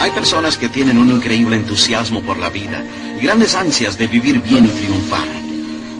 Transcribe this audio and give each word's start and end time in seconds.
Hay 0.00 0.10
personas 0.12 0.56
que 0.56 0.68
tienen 0.68 0.98
un 0.98 1.10
increíble 1.10 1.56
entusiasmo 1.56 2.22
por 2.22 2.38
la 2.38 2.50
vida 2.50 2.84
y 3.18 3.24
grandes 3.24 3.54
ansias 3.54 3.98
de 3.98 4.06
vivir 4.06 4.40
bien 4.40 4.66
y 4.66 4.68
triunfar. 4.68 5.26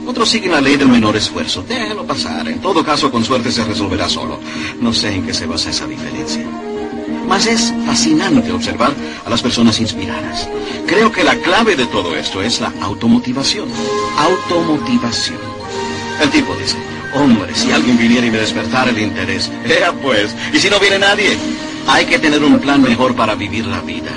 Otros 0.06 0.28
siguen 0.28 0.52
la 0.52 0.60
ley 0.60 0.77
del 0.77 0.88
menor 0.88 1.16
esfuerzo. 1.16 1.64
Déjalo 1.68 2.06
pasar. 2.06 2.46
En 2.46 2.60
todo 2.60 2.84
caso, 2.84 3.10
con 3.10 3.24
suerte 3.24 3.51
se 3.51 3.64
resolverá 3.64 4.09
solo. 4.09 4.38
No 4.80 4.92
sé 4.92 5.12
en 5.12 5.27
qué 5.27 5.34
se 5.34 5.46
basa 5.46 5.70
esa 5.70 5.87
diferencia. 5.87 6.46
Mas 7.26 7.46
es 7.46 7.74
fascinante 7.84 8.52
observar 8.52 8.92
a 9.24 9.30
las 9.30 9.42
personas 9.42 9.80
inspiradas. 9.80 10.48
Creo 10.87 11.10
que 11.10 11.24
la 11.24 11.34
clave 11.37 11.74
de 11.74 11.87
todo 11.87 12.15
esto 12.15 12.40
es 12.40 12.60
la 12.60 12.73
automotivación. 12.82 13.68
Automotivación. 14.16 15.40
El 16.23 16.30
tipo 16.30 16.54
dice, 16.54 16.76
hombre, 17.15 17.55
si 17.55 17.70
alguien 17.73 17.98
viniera 17.98 18.27
y 18.27 18.30
me 18.30 18.38
despertara 18.38 18.91
el 18.91 18.98
interés, 18.98 19.51
ea 19.65 19.92
pues, 19.92 20.34
y 20.52 20.59
si 20.59 20.70
no 20.70 20.78
viene 20.78 20.98
nadie, 20.98 21.37
hay 21.87 22.06
que 22.06 22.19
tener 22.19 22.42
un 22.42 22.59
plan 22.59 22.82
mejor 22.82 23.15
para 23.15 23.34
vivir 23.34 23.66
la 23.66 23.80
vida. 23.80 24.12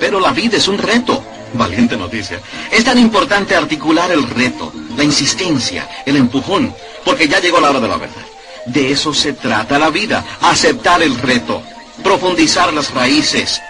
Pero 0.00 0.20
la 0.20 0.32
vida 0.32 0.56
es 0.56 0.68
un 0.68 0.78
reto. 0.78 1.22
Valiente 1.54 1.96
noticia. 1.96 2.40
Es 2.70 2.82
tan 2.82 2.98
importante 2.98 3.54
articular 3.54 4.10
el 4.10 4.26
reto, 4.28 4.72
la 4.96 5.04
insistencia, 5.04 5.86
el 6.06 6.16
empujón, 6.16 6.74
porque 7.04 7.28
ya 7.28 7.40
llegó 7.40 7.60
la 7.60 7.70
hora 7.70 7.80
de 7.80 7.88
la 7.88 7.98
verdad. 7.98 8.22
De 8.66 8.90
eso 8.90 9.12
se 9.12 9.34
trata 9.34 9.78
la 9.78 9.90
vida, 9.90 10.24
aceptar 10.40 11.02
el 11.02 11.18
reto, 11.18 11.62
profundizar 12.02 12.72
las 12.72 12.92
raíces, 12.94 13.60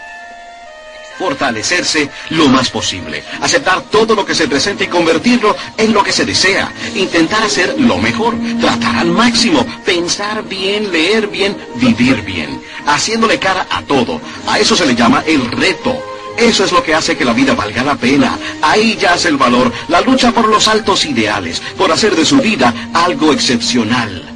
fortalecerse 1.23 2.11
lo 2.31 2.48
más 2.48 2.69
posible, 2.69 3.23
aceptar 3.41 3.83
todo 3.83 4.17
lo 4.17 4.25
que 4.27 4.34
se 4.34 4.48
presenta 4.48 4.83
y 4.83 4.89
convertirlo 4.89 5.55
en 5.77 5.92
lo 5.92 6.03
que 6.03 6.11
se 6.11 6.25
desea, 6.25 6.73
intentar 6.97 7.45
hacer 7.45 7.77
lo 7.78 7.97
mejor, 7.98 8.34
tratar 8.61 8.97
al 8.97 9.12
máximo, 9.12 9.65
pensar 9.84 10.43
bien, 10.43 10.91
leer 10.91 11.28
bien, 11.28 11.56
vivir 11.77 12.23
bien, 12.23 12.61
haciéndole 12.87 13.39
cara 13.39 13.69
a 13.70 13.83
todo. 13.83 14.20
A 14.48 14.59
eso 14.59 14.75
se 14.75 14.84
le 14.84 14.97
llama 14.97 15.23
el 15.25 15.48
reto. 15.53 15.97
Eso 16.37 16.65
es 16.65 16.73
lo 16.73 16.83
que 16.83 16.95
hace 16.95 17.17
que 17.17 17.25
la 17.25 17.34
vida 17.34 17.55
valga 17.55 17.84
la 17.84 17.95
pena. 17.95 18.37
Ahí 18.61 18.97
yace 19.00 19.28
el 19.28 19.37
valor, 19.37 19.70
la 19.87 20.00
lucha 20.00 20.33
por 20.33 20.48
los 20.48 20.67
altos 20.67 21.05
ideales, 21.05 21.62
por 21.78 21.93
hacer 21.93 22.17
de 22.17 22.25
su 22.25 22.39
vida 22.39 22.75
algo 22.95 23.33
excepcional. 23.33 24.31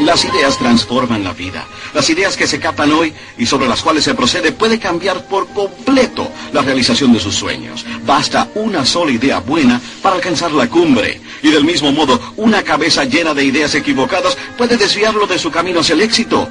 Las 0.00 0.24
ideas 0.24 0.56
transforman 0.58 1.24
la 1.24 1.32
vida. 1.32 1.66
Las 1.92 2.08
ideas 2.08 2.36
que 2.36 2.46
se 2.46 2.60
captan 2.60 2.92
hoy 2.92 3.12
y 3.36 3.46
sobre 3.46 3.68
las 3.68 3.82
cuales 3.82 4.04
se 4.04 4.14
procede 4.14 4.52
puede 4.52 4.78
cambiar 4.78 5.26
por 5.26 5.48
completo 5.48 6.30
la 6.52 6.62
realización 6.62 7.12
de 7.12 7.20
sus 7.20 7.34
sueños. 7.34 7.84
Basta 8.06 8.48
una 8.54 8.84
sola 8.84 9.10
idea 9.10 9.40
buena 9.40 9.80
para 10.00 10.16
alcanzar 10.16 10.52
la 10.52 10.68
cumbre. 10.68 11.20
Y 11.42 11.50
del 11.50 11.64
mismo 11.64 11.90
modo, 11.92 12.20
una 12.36 12.62
cabeza 12.62 13.04
llena 13.04 13.34
de 13.34 13.44
ideas 13.44 13.74
equivocadas 13.74 14.36
puede 14.56 14.76
desviarlo 14.76 15.26
de 15.26 15.38
su 15.38 15.50
camino 15.50 15.80
hacia 15.80 15.94
el 15.94 16.02
éxito. 16.02 16.48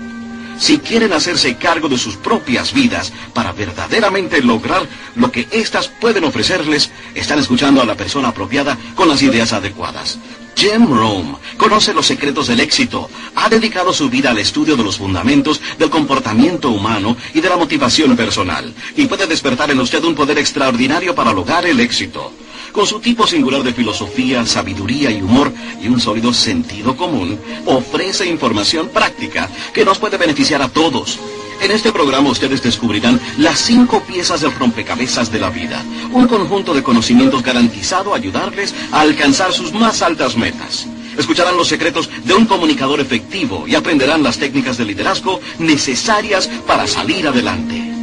Si 0.60 0.80
quieren 0.80 1.14
hacerse 1.14 1.56
cargo 1.56 1.88
de 1.88 1.98
sus 1.98 2.16
propias 2.16 2.74
vidas 2.74 3.14
para 3.34 3.52
verdaderamente 3.52 4.42
lograr 4.42 4.88
lo 5.16 5.32
que 5.32 5.48
éstas 5.52 5.88
pueden 5.88 6.24
ofrecerles, 6.24 6.90
están 7.14 7.40
escuchando 7.40 7.82
a 7.82 7.86
la 7.86 7.96
persona 7.96 8.30
apropiada 8.30 8.78
con 8.96 9.08
las 9.08 9.22
ideas 9.22 9.54
adecuadas. 9.54 10.18
Jim 10.56 10.88
Rome 10.88 11.36
conoce 11.58 11.94
los 11.94 12.08
secretos 12.08 12.48
del 12.48 12.60
éxito. 12.60 13.10
Ha 13.36 13.48
dedicado 13.48 13.94
su 13.94 14.10
vida 14.10 14.32
al 14.32 14.40
estudio 14.40 14.76
de 14.76 14.84
los 14.84 14.98
fundamentos 14.98 15.62
del 15.78 15.92
comportamiento 15.92 16.72
humano 16.72 17.16
y 17.36 17.42
de 17.42 17.50
la 17.50 17.58
motivación 17.58 18.16
personal. 18.16 18.74
Y 18.96 19.06
puede 19.06 19.28
despertar 19.28 19.70
en 19.70 19.80
usted 19.80 20.04
un 20.04 20.16
poder 20.16 20.40
extraordinario 20.40 21.14
para 21.14 21.32
lograr 21.32 21.68
el 21.68 21.80
éxito. 21.80 22.34
Con 22.78 22.86
su 22.86 23.00
tipo 23.00 23.26
singular 23.26 23.64
de 23.64 23.74
filosofía, 23.74 24.46
sabiduría 24.46 25.10
y 25.10 25.20
humor 25.20 25.52
y 25.82 25.88
un 25.88 26.00
sólido 26.00 26.32
sentido 26.32 26.96
común, 26.96 27.40
ofrece 27.66 28.28
información 28.28 28.90
práctica 28.90 29.50
que 29.74 29.84
nos 29.84 29.98
puede 29.98 30.16
beneficiar 30.16 30.62
a 30.62 30.70
todos. 30.70 31.18
En 31.60 31.72
este 31.72 31.92
programa 31.92 32.30
ustedes 32.30 32.62
descubrirán 32.62 33.20
las 33.40 33.58
cinco 33.58 34.04
piezas 34.04 34.42
del 34.42 34.54
rompecabezas 34.54 35.32
de 35.32 35.40
la 35.40 35.50
vida, 35.50 35.84
un 36.14 36.28
conjunto 36.28 36.76
de 36.76 36.84
conocimientos 36.84 37.42
garantizado 37.42 38.14
a 38.14 38.18
ayudarles 38.18 38.76
a 38.92 39.02
alcanzar 39.02 39.54
sus 39.54 39.74
más 39.74 40.04
altas 40.04 40.38
metas. 40.38 40.86
Escucharán 41.18 41.58
los 41.58 41.70
secretos 41.70 42.12
de 42.26 42.36
un 42.36 42.46
comunicador 42.46 43.00
efectivo 43.00 43.68
y 43.68 43.74
aprenderán 43.74 44.22
las 44.22 44.38
técnicas 44.38 44.78
de 44.78 44.86
liderazgo 44.86 45.42
necesarias 45.58 46.48
para 46.68 46.86
salir 46.86 47.28
adelante. 47.28 47.97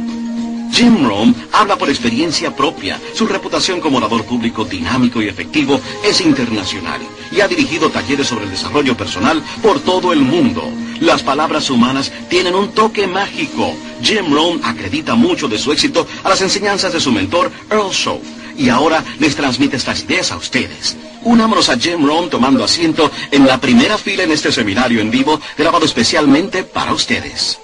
Jim 0.75 1.07
Rome 1.07 1.33
habla 1.53 1.77
por 1.77 1.89
experiencia 1.89 2.53
propia. 2.53 2.99
Su 3.13 3.25
reputación 3.25 3.79
como 3.79 3.97
orador 3.97 4.25
público 4.25 4.65
dinámico 4.65 5.21
y 5.21 5.29
efectivo 5.29 5.79
es 6.03 6.19
internacional 6.19 6.99
y 7.31 7.39
ha 7.39 7.47
dirigido 7.47 7.89
talleres 7.89 8.27
sobre 8.27 8.43
el 8.43 8.51
desarrollo 8.51 8.97
personal 8.97 9.41
por 9.63 9.79
todo 9.79 10.11
el 10.11 10.19
mundo. 10.19 10.69
Las 10.99 11.23
palabras 11.23 11.69
humanas 11.69 12.11
tienen 12.29 12.55
un 12.55 12.73
toque 12.73 13.07
mágico. 13.07 13.73
Jim 14.01 14.33
Rome 14.33 14.59
acredita 14.65 15.15
mucho 15.15 15.47
de 15.47 15.57
su 15.57 15.71
éxito 15.71 16.05
a 16.25 16.27
las 16.27 16.41
enseñanzas 16.41 16.91
de 16.91 16.99
su 16.99 17.13
mentor 17.13 17.53
Earl 17.71 17.91
Shaw 17.91 18.19
y 18.57 18.67
ahora 18.67 19.01
les 19.19 19.33
transmite 19.33 19.77
estas 19.77 20.03
ideas 20.03 20.33
a 20.33 20.35
ustedes. 20.35 20.97
Unámonos 21.23 21.69
a 21.69 21.77
Jim 21.79 22.05
Rome 22.05 22.27
tomando 22.27 22.65
asiento 22.65 23.09
en 23.31 23.47
la 23.47 23.61
primera 23.61 23.97
fila 23.97 24.23
en 24.23 24.31
este 24.33 24.51
seminario 24.51 24.99
en 24.99 25.09
vivo 25.09 25.39
grabado 25.57 25.85
especialmente 25.85 26.65
para 26.65 26.93
ustedes. 26.93 27.59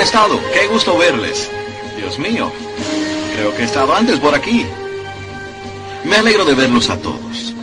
Estado? 0.00 0.40
Qué 0.52 0.66
gusto 0.66 0.96
verles. 0.96 1.50
Dios 1.96 2.18
mío, 2.18 2.50
creo 3.34 3.54
que 3.54 3.62
he 3.62 3.64
estado 3.64 3.94
antes 3.94 4.18
por 4.18 4.34
aquí. 4.34 4.66
Me 6.04 6.16
alegro 6.16 6.44
de 6.44 6.54
verlos 6.54 6.90
a 6.90 6.98
todos. 6.98 7.54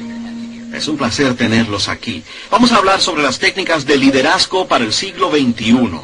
Es 0.74 0.88
un 0.88 0.98
placer 0.98 1.36
tenerlos 1.36 1.88
aquí. 1.90 2.24
Vamos 2.50 2.72
a 2.72 2.78
hablar 2.78 3.02
sobre 3.02 3.24
las 3.24 3.40
técnicas 3.40 3.86
de 3.86 3.98
liderazgo 3.98 4.68
para 4.68 4.84
el 4.84 4.94
siglo 4.94 5.30
XXI. 5.30 6.00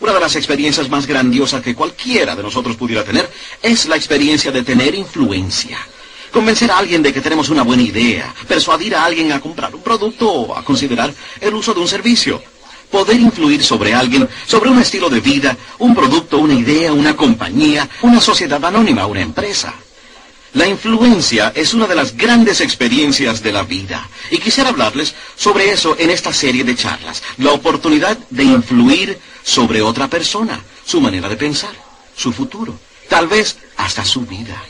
Una 0.00 0.12
de 0.12 0.20
las 0.20 0.34
experiencias 0.34 0.88
más 0.88 1.06
grandiosas 1.06 1.62
que 1.62 1.74
cualquiera 1.74 2.34
de 2.34 2.42
nosotros 2.42 2.76
pudiera 2.76 3.04
tener 3.04 3.30
es 3.62 3.86
la 3.86 3.96
experiencia 3.96 4.50
de 4.50 4.62
tener 4.62 4.94
influencia. 4.94 5.78
Convencer 6.32 6.70
a 6.70 6.78
alguien 6.78 7.02
de 7.02 7.12
que 7.12 7.20
tenemos 7.20 7.50
una 7.50 7.62
buena 7.62 7.82
idea, 7.82 8.34
persuadir 8.48 8.96
a 8.96 9.04
alguien 9.04 9.32
a 9.32 9.40
comprar 9.40 9.74
un 9.74 9.82
producto 9.82 10.30
o 10.30 10.56
a 10.56 10.64
considerar 10.64 11.12
el 11.40 11.54
uso 11.54 11.72
de 11.72 11.80
un 11.80 11.88
servicio. 11.88 12.42
Poder 12.92 13.18
influir 13.18 13.64
sobre 13.64 13.94
alguien, 13.94 14.28
sobre 14.46 14.70
un 14.70 14.78
estilo 14.78 15.08
de 15.08 15.20
vida, 15.20 15.56
un 15.78 15.94
producto, 15.94 16.38
una 16.38 16.54
idea, 16.54 16.92
una 16.92 17.16
compañía, 17.16 17.88
una 18.02 18.20
sociedad 18.20 18.64
anónima, 18.64 19.06
una 19.06 19.22
empresa. 19.22 19.74
La 20.54 20.68
influencia 20.68 21.52
es 21.54 21.72
una 21.72 21.86
de 21.86 21.94
las 21.94 22.14
grandes 22.14 22.60
experiencias 22.60 23.42
de 23.42 23.52
la 23.52 23.62
vida. 23.62 24.06
Y 24.30 24.36
quisiera 24.36 24.68
hablarles 24.68 25.14
sobre 25.34 25.72
eso 25.72 25.96
en 25.98 26.10
esta 26.10 26.34
serie 26.34 26.62
de 26.64 26.76
charlas. 26.76 27.22
La 27.38 27.52
oportunidad 27.52 28.18
de 28.28 28.44
influir 28.44 29.18
sobre 29.42 29.80
otra 29.80 30.08
persona, 30.08 30.62
su 30.84 31.00
manera 31.00 31.30
de 31.30 31.36
pensar, 31.36 31.72
su 32.14 32.32
futuro, 32.32 32.78
tal 33.08 33.26
vez 33.26 33.56
hasta 33.78 34.04
su 34.04 34.26
vida. 34.26 34.62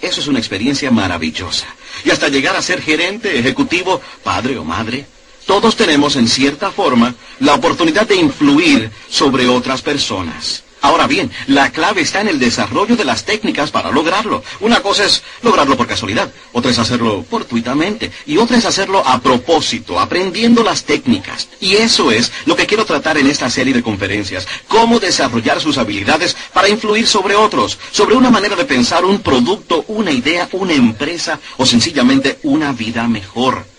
Eso 0.00 0.20
es 0.20 0.28
una 0.28 0.38
experiencia 0.38 0.92
maravillosa. 0.92 1.66
Y 2.04 2.10
hasta 2.10 2.28
llegar 2.28 2.54
a 2.54 2.62
ser 2.62 2.80
gerente, 2.80 3.36
ejecutivo, 3.36 4.00
padre 4.22 4.56
o 4.58 4.64
madre, 4.64 5.06
todos 5.52 5.76
tenemos 5.76 6.16
en 6.16 6.28
cierta 6.28 6.70
forma 6.70 7.14
la 7.38 7.52
oportunidad 7.52 8.06
de 8.06 8.16
influir 8.16 8.90
sobre 9.10 9.46
otras 9.48 9.82
personas. 9.82 10.64
Ahora 10.80 11.06
bien, 11.06 11.30
la 11.46 11.70
clave 11.70 12.00
está 12.00 12.22
en 12.22 12.28
el 12.28 12.38
desarrollo 12.38 12.96
de 12.96 13.04
las 13.04 13.26
técnicas 13.26 13.70
para 13.70 13.90
lograrlo. 13.90 14.42
Una 14.60 14.80
cosa 14.80 15.04
es 15.04 15.22
lograrlo 15.42 15.76
por 15.76 15.86
casualidad, 15.86 16.32
otra 16.54 16.70
es 16.70 16.78
hacerlo 16.78 17.22
fortuitamente 17.28 18.10
y 18.24 18.38
otra 18.38 18.56
es 18.56 18.64
hacerlo 18.64 19.06
a 19.06 19.20
propósito, 19.20 20.00
aprendiendo 20.00 20.64
las 20.64 20.84
técnicas. 20.84 21.48
Y 21.60 21.74
eso 21.76 22.10
es 22.10 22.32
lo 22.46 22.56
que 22.56 22.64
quiero 22.64 22.86
tratar 22.86 23.18
en 23.18 23.26
esta 23.26 23.50
serie 23.50 23.74
de 23.74 23.82
conferencias, 23.82 24.48
cómo 24.68 25.00
desarrollar 25.00 25.60
sus 25.60 25.76
habilidades 25.76 26.34
para 26.54 26.70
influir 26.70 27.06
sobre 27.06 27.36
otros, 27.36 27.78
sobre 27.90 28.14
una 28.14 28.30
manera 28.30 28.56
de 28.56 28.64
pensar 28.64 29.04
un 29.04 29.20
producto, 29.20 29.84
una 29.88 30.12
idea, 30.12 30.48
una 30.52 30.72
empresa 30.72 31.38
o 31.58 31.66
sencillamente 31.66 32.38
una 32.42 32.72
vida 32.72 33.06
mejor. 33.06 33.71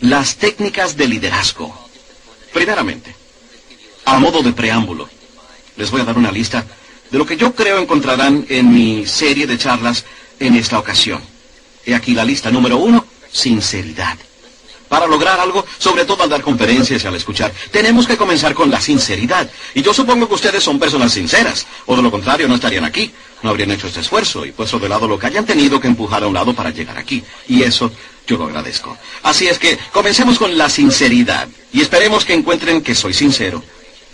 Las 0.00 0.36
técnicas 0.36 0.96
de 0.96 1.08
liderazgo. 1.08 1.74
Primeramente, 2.52 3.14
a 4.04 4.18
modo 4.18 4.42
de 4.42 4.52
preámbulo, 4.52 5.08
les 5.76 5.90
voy 5.90 6.00
a 6.00 6.04
dar 6.04 6.16
una 6.16 6.30
lista 6.30 6.64
de 7.10 7.18
lo 7.18 7.26
que 7.26 7.36
yo 7.36 7.54
creo 7.54 7.78
encontrarán 7.78 8.46
en 8.48 8.72
mi 8.72 9.06
serie 9.06 9.46
de 9.46 9.58
charlas 9.58 10.04
en 10.38 10.54
esta 10.54 10.78
ocasión. 10.78 11.20
He 11.84 11.94
aquí 11.94 12.14
la 12.14 12.24
lista 12.24 12.50
número 12.50 12.76
uno, 12.78 13.04
sinceridad. 13.30 14.16
Para 14.88 15.06
lograr 15.06 15.38
algo, 15.38 15.64
sobre 15.78 16.04
todo 16.04 16.22
al 16.22 16.28
dar 16.28 16.42
conferencias 16.42 17.02
y 17.02 17.06
al 17.06 17.14
escuchar, 17.14 17.52
tenemos 17.70 18.06
que 18.06 18.16
comenzar 18.16 18.54
con 18.54 18.70
la 18.70 18.80
sinceridad. 18.80 19.50
Y 19.74 19.82
yo 19.82 19.92
supongo 19.92 20.28
que 20.28 20.34
ustedes 20.34 20.62
son 20.62 20.78
personas 20.78 21.12
sinceras, 21.12 21.66
o 21.86 21.96
de 21.96 22.02
lo 22.02 22.10
contrario 22.10 22.48
no 22.48 22.54
estarían 22.54 22.84
aquí, 22.84 23.12
no 23.42 23.50
habrían 23.50 23.70
hecho 23.70 23.86
este 23.86 24.00
esfuerzo 24.00 24.44
y 24.44 24.52
puesto 24.52 24.78
de 24.78 24.88
lado 24.88 25.06
lo 25.06 25.18
que 25.18 25.26
hayan 25.26 25.46
tenido 25.46 25.80
que 25.80 25.88
empujar 25.88 26.24
a 26.24 26.26
un 26.26 26.34
lado 26.34 26.54
para 26.54 26.70
llegar 26.70 26.98
aquí. 26.98 27.22
Y 27.48 27.62
eso 27.62 27.90
yo 28.26 28.36
lo 28.36 28.44
agradezco. 28.44 28.96
Así 29.22 29.46
es 29.46 29.58
que 29.58 29.78
comencemos 29.92 30.38
con 30.38 30.56
la 30.56 30.68
sinceridad 30.68 31.48
y 31.72 31.80
esperemos 31.80 32.24
que 32.24 32.34
encuentren 32.34 32.82
que 32.82 32.94
soy 32.94 33.14
sincero 33.14 33.62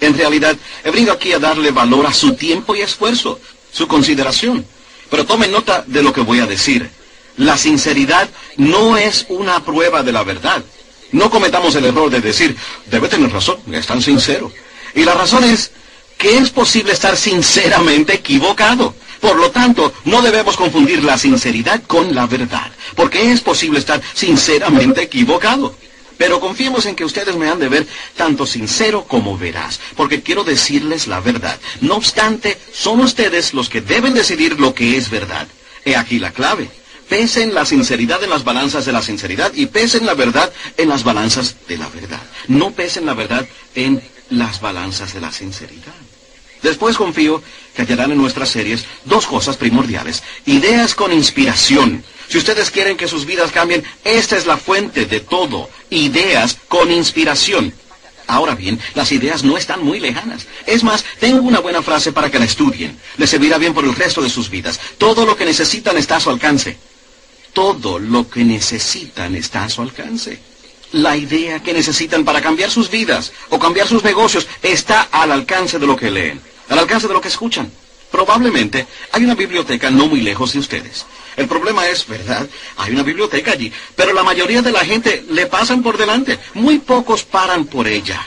en 0.01 0.17
realidad, 0.17 0.57
he 0.83 0.91
venido 0.91 1.13
aquí 1.13 1.33
a 1.33 1.39
darle 1.39 1.71
valor 1.71 2.07
a 2.07 2.13
su 2.13 2.35
tiempo 2.35 2.75
y 2.75 2.81
esfuerzo, 2.81 3.41
su 3.73 3.87
consideración. 3.87 4.65
Pero 5.11 5.25
tomen 5.25 5.53
nota 5.53 5.85
de 5.87 6.03
lo 6.03 6.13
que 6.13 6.21
voy 6.21 6.41
a 6.41 6.47
decir. 6.47 6.91
La 7.37 7.59
sinceridad 7.59 8.29
no 8.57 8.97
es 8.97 9.27
una 9.29 9.65
prueba 9.65 10.03
de 10.03 10.13
la 10.13 10.23
verdad. 10.23 10.65
No 11.13 11.31
cometamos 11.31 11.75
el 11.75 11.85
error 11.85 12.11
de 12.11 12.21
decir, 12.21 12.57
debe 12.87 13.09
tener 13.09 13.33
razón, 13.33 13.59
es 13.73 13.87
tan 13.87 14.03
sincero. 14.03 14.53
Y 14.95 15.05
la 15.05 15.15
razón 15.15 15.45
es 15.45 15.73
que 16.17 16.39
es 16.39 16.51
posible 16.51 16.93
estar 16.93 17.17
sinceramente 17.17 18.15
equivocado. 18.15 18.95
Por 19.21 19.37
lo 19.37 19.51
tanto, 19.51 19.93
no 20.05 20.23
debemos 20.23 20.57
confundir 20.57 21.03
la 21.03 21.17
sinceridad 21.19 21.83
con 21.87 22.15
la 22.15 22.27
verdad, 22.27 22.71
porque 22.95 23.33
es 23.33 23.41
posible 23.41 23.79
estar 23.79 24.01
sinceramente 24.13 25.03
equivocado. 25.03 25.75
Pero 26.19 26.41
confiemos 26.41 26.87
en 26.87 26.95
que 26.95 27.05
ustedes 27.05 27.35
me 27.35 27.49
han 27.49 27.59
de 27.59 27.69
ver 27.69 27.87
tanto 28.17 28.47
sincero 28.47 29.05
como 29.09 29.37
veraz, 29.37 29.81
porque 29.97 30.23
quiero 30.23 30.45
decirles 30.45 31.07
la 31.07 31.21
verdad. 31.21 31.59
No 31.81 31.97
obstante, 31.97 32.59
son 32.73 33.01
ustedes 33.01 33.55
los 33.55 33.69
que 33.69 33.81
deben 33.81 34.15
decidir 34.15 34.61
lo 34.61 34.75
que 34.75 34.97
es 34.97 35.11
verdad. 35.11 35.49
He 35.85 35.97
aquí 35.97 36.19
la 36.19 36.33
clave. 36.33 36.71
Pesen 37.09 37.55
la 37.55 37.65
sinceridad 37.65 38.23
en 38.23 38.31
las 38.31 38.45
balanzas 38.45 38.85
de 38.87 38.93
la 38.93 39.03
sinceridad 39.03 39.53
y 39.55 39.67
pesen 39.67 40.07
la 40.07 40.15
verdad 40.15 40.53
en 40.77 40.89
las 40.89 41.05
balanzas 41.05 41.57
de 41.69 41.79
la 41.79 41.89
verdad. 41.89 42.23
No 42.49 42.71
pesen 42.73 43.07
la 43.07 43.15
verdad 43.15 43.47
en 43.75 44.03
las 44.31 44.61
balanzas 44.61 45.15
de 45.15 45.21
la 45.21 45.33
sinceridad. 45.33 45.95
Después 46.63 46.97
confío 46.97 47.43
que 47.77 47.83
hallarán 47.83 48.13
en 48.13 48.19
nuestras 48.19 48.49
series 48.49 48.87
dos 49.05 49.27
cosas 49.27 49.57
primordiales. 49.57 50.23
Ideas 50.47 50.95
con 50.95 51.13
inspiración 51.13 52.03
si 52.29 52.39
ustedes 52.39 52.71
quieren 52.71 52.97
que 52.97 53.09
sus 53.09 53.27
vidas 53.27 53.53
cambien, 53.53 53.85
esta 54.03 54.37
es 54.37 54.47
la 54.47 54.57
fuente 54.57 55.07
de 55.07 55.21
todo. 55.21 55.69
Ideas 55.91 56.59
con 56.69 56.91
inspiración. 56.91 57.73
Ahora 58.27 58.55
bien, 58.55 58.81
las 58.95 59.13
ideas 59.13 59.45
no 59.45 59.59
están 59.59 59.85
muy 59.85 60.01
lejanas. 60.01 60.47
Es 60.67 60.83
más, 60.83 61.05
tengo 61.21 61.43
una 61.43 61.61
buena 61.61 61.83
frase 61.83 62.13
para 62.13 62.31
que 62.31 62.39
la 62.39 62.47
estudien. 62.47 62.99
Les 63.19 63.29
servirá 63.29 63.59
bien 63.59 63.75
por 63.75 63.85
el 63.85 63.95
resto 63.95 64.23
de 64.23 64.31
sus 64.31 64.49
vidas. 64.49 64.81
Todo 64.97 65.27
lo 65.27 65.37
que 65.37 65.45
necesitan 65.45 65.97
está 65.99 66.17
a 66.17 66.21
su 66.21 66.31
alcance. 66.31 66.79
Todo 67.55 67.99
lo 67.99 68.29
que 68.29 68.45
necesitan 68.45 69.35
está 69.37 69.65
a 69.65 69.71
su 69.71 69.81
alcance. 69.81 70.39
La 70.93 71.17
idea 71.17 71.63
que 71.63 71.73
necesitan 71.73 72.25
para 72.25 72.43
cambiar 72.43 72.71
sus 72.71 72.91
vidas 72.91 73.33
o 73.49 73.59
cambiar 73.59 73.89
sus 73.89 74.05
negocios 74.05 74.47
está 74.63 75.09
al 75.11 75.33
alcance 75.33 75.79
de 75.79 75.87
lo 75.87 75.97
que 75.97 76.11
leen, 76.11 76.41
al 76.69 76.81
alcance 76.81 77.09
de 77.09 77.15
lo 77.15 77.21
que 77.21 77.29
escuchan. 77.29 77.71
Probablemente 78.11 78.87
hay 79.13 79.25
una 79.25 79.35
biblioteca 79.35 79.91
no 79.91 80.07
muy 80.09 80.21
lejos 80.21 80.53
de 80.53 80.59
ustedes. 80.59 81.07
El 81.37 81.49
problema 81.49 81.89
es, 81.89 82.07
¿verdad? 82.07 82.49
Hay 82.77 82.93
una 82.93 83.03
biblioteca 83.03 83.53
allí, 83.53 83.73
pero 83.97 84.13
la 84.13 84.23
mayoría 84.23 84.63
de 84.63 84.71
la 84.73 84.85
gente 84.85 85.25
le 85.31 85.47
pasan 85.47 85.83
por 85.83 85.97
delante. 85.97 86.39
Muy 86.55 86.79
pocos 86.79 87.25
paran 87.25 87.65
por 87.67 87.89
ella. 87.89 88.25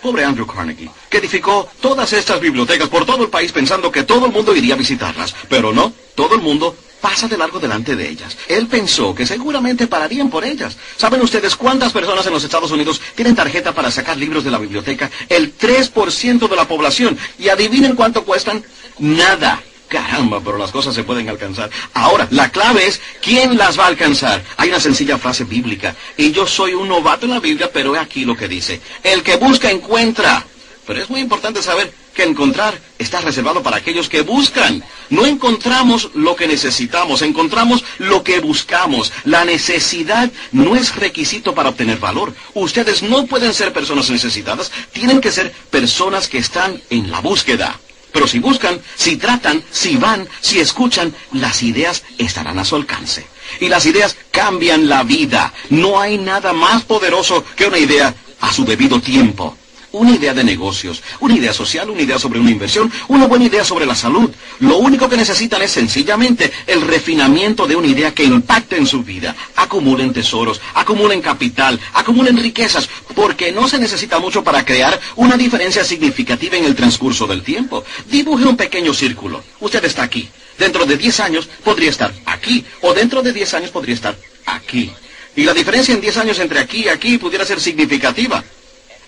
Pobre 0.00 0.24
Andrew 0.24 0.46
Carnegie, 0.46 0.90
que 1.08 1.18
edificó 1.18 1.68
todas 1.80 2.12
estas 2.12 2.40
bibliotecas 2.40 2.88
por 2.88 3.06
todo 3.06 3.22
el 3.22 3.30
país 3.30 3.52
pensando 3.52 3.92
que 3.92 4.02
todo 4.02 4.26
el 4.26 4.32
mundo 4.32 4.54
iría 4.54 4.74
a 4.74 4.78
visitarlas. 4.78 5.34
Pero 5.48 5.72
no, 5.72 5.92
todo 6.16 6.34
el 6.34 6.40
mundo 6.40 6.76
pasa 7.02 7.28
de 7.28 7.36
largo 7.36 7.58
delante 7.58 7.96
de 7.96 8.08
ellas. 8.08 8.38
Él 8.48 8.68
pensó 8.68 9.14
que 9.14 9.26
seguramente 9.26 9.88
pararían 9.88 10.30
por 10.30 10.44
ellas. 10.44 10.76
¿Saben 10.96 11.20
ustedes 11.20 11.56
cuántas 11.56 11.92
personas 11.92 12.24
en 12.26 12.32
los 12.32 12.44
Estados 12.44 12.70
Unidos 12.70 13.02
tienen 13.14 13.34
tarjeta 13.34 13.74
para 13.74 13.90
sacar 13.90 14.16
libros 14.16 14.44
de 14.44 14.52
la 14.52 14.58
biblioteca? 14.58 15.10
El 15.28 15.58
3% 15.58 16.48
de 16.48 16.56
la 16.56 16.66
población. 16.66 17.18
Y 17.38 17.48
adivinen 17.48 17.96
cuánto 17.96 18.24
cuestan. 18.24 18.64
Nada. 18.98 19.60
Caramba, 19.88 20.40
pero 20.42 20.56
las 20.56 20.70
cosas 20.70 20.94
se 20.94 21.04
pueden 21.04 21.28
alcanzar. 21.28 21.68
Ahora, 21.92 22.26
la 22.30 22.50
clave 22.50 22.86
es 22.86 22.98
quién 23.20 23.58
las 23.58 23.78
va 23.78 23.84
a 23.84 23.88
alcanzar. 23.88 24.42
Hay 24.56 24.70
una 24.70 24.80
sencilla 24.80 25.18
frase 25.18 25.44
bíblica. 25.44 25.94
Y 26.16 26.32
yo 26.32 26.46
soy 26.46 26.72
un 26.72 26.88
novato 26.88 27.26
en 27.26 27.32
la 27.32 27.40
Biblia, 27.40 27.70
pero 27.70 27.94
he 27.94 27.98
aquí 27.98 28.24
lo 28.24 28.34
que 28.34 28.48
dice. 28.48 28.80
El 29.02 29.22
que 29.22 29.36
busca 29.36 29.70
encuentra. 29.70 30.46
Pero 30.86 31.02
es 31.02 31.10
muy 31.10 31.20
importante 31.20 31.62
saber 31.62 31.92
que 32.12 32.22
encontrar 32.24 32.78
está 32.98 33.20
reservado 33.20 33.62
para 33.62 33.78
aquellos 33.78 34.08
que 34.08 34.22
buscan. 34.22 34.82
No 35.10 35.26
encontramos 35.26 36.10
lo 36.14 36.36
que 36.36 36.46
necesitamos, 36.46 37.22
encontramos 37.22 37.84
lo 37.98 38.22
que 38.22 38.40
buscamos. 38.40 39.12
La 39.24 39.44
necesidad 39.44 40.30
no 40.52 40.76
es 40.76 40.96
requisito 40.96 41.54
para 41.54 41.70
obtener 41.70 41.98
valor. 41.98 42.34
Ustedes 42.54 43.02
no 43.02 43.26
pueden 43.26 43.54
ser 43.54 43.72
personas 43.72 44.10
necesitadas, 44.10 44.70
tienen 44.92 45.20
que 45.20 45.32
ser 45.32 45.52
personas 45.70 46.28
que 46.28 46.38
están 46.38 46.80
en 46.90 47.10
la 47.10 47.20
búsqueda. 47.20 47.78
Pero 48.12 48.28
si 48.28 48.38
buscan, 48.38 48.80
si 48.94 49.16
tratan, 49.16 49.62
si 49.70 49.96
van, 49.96 50.28
si 50.40 50.60
escuchan, 50.60 51.14
las 51.32 51.62
ideas 51.62 52.02
estarán 52.18 52.58
a 52.58 52.64
su 52.64 52.76
alcance. 52.76 53.26
Y 53.60 53.68
las 53.68 53.86
ideas 53.86 54.16
cambian 54.30 54.88
la 54.88 55.02
vida. 55.02 55.52
No 55.70 55.98
hay 55.98 56.18
nada 56.18 56.52
más 56.52 56.82
poderoso 56.82 57.44
que 57.56 57.66
una 57.66 57.78
idea 57.78 58.14
a 58.40 58.52
su 58.52 58.64
debido 58.64 59.00
tiempo 59.00 59.56
una 59.92 60.10
idea 60.12 60.34
de 60.34 60.44
negocios, 60.44 61.02
una 61.20 61.34
idea 61.34 61.52
social, 61.52 61.88
una 61.90 62.02
idea 62.02 62.18
sobre 62.18 62.40
una 62.40 62.50
inversión, 62.50 62.90
una 63.08 63.26
buena 63.26 63.44
idea 63.44 63.64
sobre 63.64 63.86
la 63.86 63.94
salud. 63.94 64.30
Lo 64.60 64.78
único 64.78 65.08
que 65.08 65.16
necesitan 65.16 65.62
es 65.62 65.70
sencillamente 65.70 66.50
el 66.66 66.82
refinamiento 66.82 67.66
de 67.66 67.76
una 67.76 67.86
idea 67.86 68.14
que 68.14 68.24
impacte 68.24 68.76
en 68.76 68.86
su 68.86 69.02
vida. 69.02 69.34
Acumulen 69.56 70.12
tesoros, 70.12 70.60
acumulen 70.74 71.20
capital, 71.20 71.78
acumulen 71.94 72.36
riquezas, 72.36 72.88
porque 73.14 73.52
no 73.52 73.68
se 73.68 73.78
necesita 73.78 74.18
mucho 74.18 74.42
para 74.42 74.64
crear 74.64 74.98
una 75.16 75.36
diferencia 75.36 75.84
significativa 75.84 76.56
en 76.56 76.64
el 76.64 76.74
transcurso 76.74 77.26
del 77.26 77.42
tiempo. 77.42 77.84
Dibuje 78.10 78.44
un 78.44 78.56
pequeño 78.56 78.94
círculo. 78.94 79.42
Usted 79.60 79.84
está 79.84 80.02
aquí. 80.02 80.28
Dentro 80.58 80.84
de 80.86 80.96
10 80.96 81.20
años 81.20 81.48
podría 81.64 81.90
estar 81.90 82.12
aquí, 82.26 82.64
o 82.82 82.92
dentro 82.92 83.22
de 83.22 83.32
10 83.32 83.54
años 83.54 83.70
podría 83.70 83.94
estar 83.94 84.16
aquí. 84.46 84.92
Y 85.34 85.44
la 85.44 85.54
diferencia 85.54 85.94
en 85.94 86.00
10 86.00 86.16
años 86.18 86.38
entre 86.38 86.60
aquí 86.60 86.84
y 86.84 86.88
aquí 86.88 87.18
pudiera 87.18 87.44
ser 87.44 87.58
significativa 87.58 88.44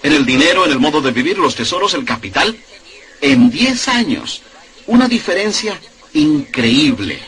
en 0.04 0.12
el 0.12 0.26
dinero, 0.26 0.66
en 0.66 0.70
el 0.70 0.78
modo 0.78 1.00
de 1.00 1.12
vivir, 1.12 1.38
los 1.38 1.56
tesoros, 1.56 1.94
el 1.94 2.04
capital. 2.04 2.54
En 3.23 3.50
10 3.50 3.88
años, 3.88 4.42
una 4.87 5.08
diferencia 5.08 5.80
increíble. 6.12 7.18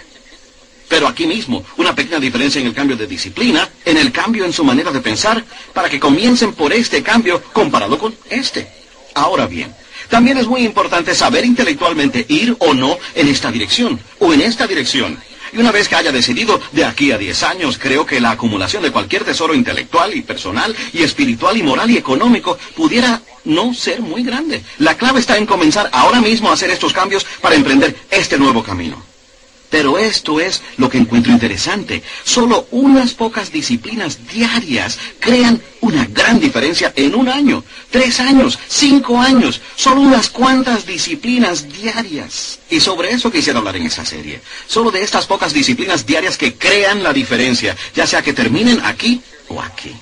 Pero 0.87 1.09
aquí 1.09 1.27
mismo, 1.27 1.65
una 1.79 1.95
pequeña 1.95 2.21
diferencia 2.21 2.61
en 2.61 2.67
el 2.67 2.75
cambio 2.75 2.95
de 2.95 3.07
disciplina, 3.07 3.67
en 3.83 3.97
el 3.97 4.13
cambio 4.13 4.45
en 4.45 4.53
su 4.53 4.63
manera 4.63 4.93
de 4.93 5.01
pensar, 5.01 5.43
para 5.73 5.89
que 5.89 5.99
comiencen 5.99 6.53
por 6.53 6.71
este 6.75 7.03
cambio 7.03 7.43
comparado 7.51 7.99
con 7.99 8.15
este. 8.29 8.69
Ahora 9.15 9.47
bien, 9.47 9.75
también 10.11 10.37
es 10.37 10.47
muy 10.47 10.63
importante 10.63 11.15
saber 11.15 11.47
intelectualmente 11.47 12.27
ir 12.29 12.55
o 12.59 12.75
no 12.75 12.99
en 13.15 13.29
esta 13.29 13.51
dirección, 13.51 13.99
o 14.19 14.35
en 14.35 14.43
esta 14.43 14.67
dirección. 14.67 15.19
Y 15.57 15.59
una 15.59 15.73
vez 15.73 15.89
que 15.89 15.97
haya 15.97 16.13
decidido, 16.13 16.61
de 16.73 16.85
aquí 16.85 17.13
a 17.13 17.19
10 17.19 17.43
años, 17.45 17.79
creo 17.79 18.05
que 18.05 18.21
la 18.21 18.33
acumulación 18.33 18.83
de 18.83 18.91
cualquier 18.91 19.25
tesoro 19.25 19.55
intelectual 19.55 20.15
y 20.15 20.21
personal 20.21 20.77
y 20.93 21.03
espiritual 21.03 21.57
y 21.57 21.63
moral 21.63 21.91
y 21.91 21.97
económico 21.97 22.59
pudiera 22.77 23.23
no 23.47 23.73
ser 23.73 24.03
muy 24.03 24.23
grande. 24.23 24.63
La 24.77 24.99
clave 24.99 25.21
está 25.21 25.39
en 25.39 25.47
comenzar 25.47 25.89
ahora 25.95 26.21
mismo 26.21 26.51
a 26.51 26.53
hacer 26.53 26.69
estos 26.69 26.93
cambios 26.93 27.25
para 27.41 27.55
emprender 27.55 27.97
este 28.11 28.37
nuevo 28.37 28.63
camino. 28.63 29.03
Pero 29.71 29.99
esto 29.99 30.41
es 30.41 30.63
lo 30.77 30.89
que 30.89 30.99
encuentro 30.99 31.33
interesante. 31.33 32.03
Solo 32.25 32.69
unas 32.71 33.13
pocas 33.13 33.51
disciplinas 33.51 34.19
diarias 34.33 34.99
crean 35.19 35.61
una 35.81 36.07
gran 36.07 36.39
diferencia 36.39 36.93
en 36.97 37.15
un 37.15 37.29
año, 37.29 37.65
tres 37.91 38.21
años, 38.21 38.59
cinco 38.69 39.19
años. 39.21 39.61
Solo 39.75 40.01
unas 40.01 40.31
cuantas 40.31 40.87
disciplinas 40.87 41.69
diarias. 41.69 42.61
Y 42.71 42.81
sobre 42.81 43.11
eso 43.11 43.31
quisiera 43.31 43.59
hablar 43.59 43.77
en 43.77 43.87
esa 43.87 44.05
serie. 44.05 44.41
Solo 44.67 44.91
de 44.91 45.03
estas 45.03 45.27
pocas 45.27 45.53
disciplinas 45.53 46.07
diarias 46.07 46.39
que 46.39 46.55
crean 46.55 47.03
la 47.03 47.13
diferencia, 47.13 47.77
ya 47.95 48.07
sea 48.07 48.23
que 48.23 48.33
terminen 48.33 48.81
aquí 48.85 49.21
o 49.49 49.61
aquí. 49.61 49.95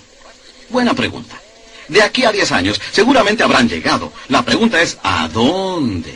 Buena 0.68 0.94
pregunta. 0.94 1.40
De 1.88 2.02
aquí 2.02 2.24
a 2.24 2.32
diez 2.32 2.50
años 2.52 2.80
seguramente 2.92 3.42
habrán 3.42 3.68
llegado. 3.68 4.12
La 4.28 4.42
pregunta 4.42 4.80
es, 4.80 4.98
¿a 5.02 5.28
dónde? 5.28 6.14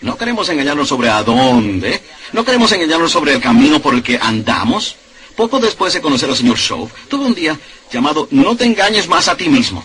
No 0.00 0.16
queremos 0.16 0.48
engañarnos 0.48 0.88
sobre 0.88 1.08
a 1.08 1.22
dónde. 1.22 2.00
No 2.32 2.44
queremos 2.44 2.70
engañarnos 2.72 3.10
sobre 3.10 3.34
el 3.34 3.40
camino 3.40 3.80
por 3.80 3.94
el 3.94 4.02
que 4.02 4.18
andamos. 4.20 4.96
Poco 5.36 5.58
después 5.58 5.92
de 5.92 6.00
conocer 6.00 6.28
al 6.28 6.36
señor 6.36 6.58
Shaw, 6.58 6.88
tuve 7.08 7.26
un 7.26 7.34
día 7.34 7.58
llamado 7.92 8.28
No 8.30 8.56
te 8.56 8.64
engañes 8.64 9.08
más 9.08 9.28
a 9.28 9.36
ti 9.36 9.48
mismo. 9.48 9.84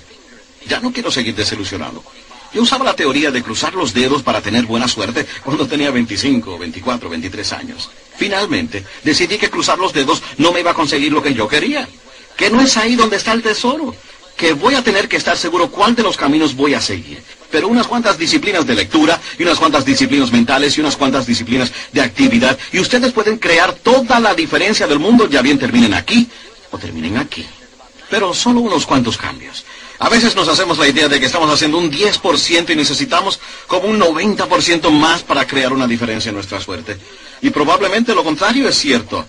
Ya 0.68 0.80
no 0.80 0.92
quiero 0.92 1.12
seguir 1.12 1.36
desilusionado. 1.36 2.04
Yo 2.54 2.62
usaba 2.62 2.86
la 2.86 2.96
teoría 2.96 3.32
de 3.32 3.42
cruzar 3.42 3.74
los 3.74 3.94
dedos 3.94 4.22
para 4.22 4.40
tener 4.42 4.66
buena 4.66 4.88
suerte 4.88 5.26
cuando 5.44 5.68
tenía 5.68 5.90
25, 5.90 6.60
24, 6.60 7.10
23 7.10 7.54
años. 7.54 7.90
Finalmente, 8.16 8.86
decidí 9.04 9.40
que 9.40 9.50
cruzar 9.50 9.80
los 9.80 9.92
dedos 9.92 10.22
no 10.38 10.52
me 10.52 10.60
iba 10.60 10.72
a 10.72 10.76
conseguir 10.76 11.12
lo 11.12 11.24
que 11.24 11.34
yo 11.34 11.48
quería. 11.48 11.88
Que 12.38 12.52
no 12.52 12.62
es 12.62 12.78
ahí 12.78 12.96
donde 12.96 13.18
está 13.18 13.34
el 13.34 13.42
tesoro. 13.42 13.96
Que 14.38 14.54
voy 14.54 14.76
a 14.76 14.84
tener 14.84 15.08
que 15.08 15.18
estar 15.18 15.38
seguro 15.38 15.70
cuál 15.70 15.96
de 15.96 16.04
los 16.04 16.18
caminos 16.18 16.56
voy 16.56 16.74
a 16.74 16.82
seguir. 16.82 17.24
Pero 17.52 17.68
unas 17.68 17.88
cuantas 17.88 18.18
disciplinas 18.18 18.66
de 18.66 18.76
lectura 18.76 19.20
y 19.38 19.44
unas 19.44 19.60
cuantas 19.60 19.86
disciplinas 19.86 20.32
mentales 20.32 20.78
y 20.78 20.82
unas 20.82 20.98
cuantas 20.98 21.26
disciplinas 21.26 21.72
de 21.92 22.02
actividad. 22.02 22.58
Y 22.72 22.80
ustedes 22.80 23.14
pueden 23.14 23.38
crear 23.38 23.74
toda 23.74 24.20
la 24.20 24.34
diferencia 24.34 24.88
del 24.88 25.00
mundo, 25.00 25.30
ya 25.30 25.42
bien 25.42 25.60
terminen 25.60 25.94
aquí 25.94 26.28
o 26.72 26.78
terminen 26.78 27.18
aquí. 27.18 27.46
Pero 28.10 28.34
solo 28.34 28.60
unos 28.60 28.86
cuantos 28.86 29.18
cambios. 29.18 29.64
A 30.00 30.10
veces 30.10 30.36
nos 30.36 30.48
hacemos 30.48 30.78
la 30.78 30.88
idea 30.88 31.08
de 31.08 31.20
que 31.20 31.28
estamos 31.28 31.50
haciendo 31.50 31.78
un 31.78 31.92
10% 31.92 32.70
y 32.72 32.76
necesitamos 32.76 33.40
como 33.68 33.88
un 33.88 34.00
90% 34.00 34.90
más 34.90 35.24
para 35.24 35.48
crear 35.48 35.72
una 35.72 35.88
diferencia 35.88 36.30
en 36.30 36.36
nuestra 36.36 36.60
suerte. 36.60 36.98
Y 37.42 37.52
probablemente 37.52 38.14
lo 38.14 38.24
contrario 38.24 38.68
es 38.68 38.78
cierto. 38.78 39.26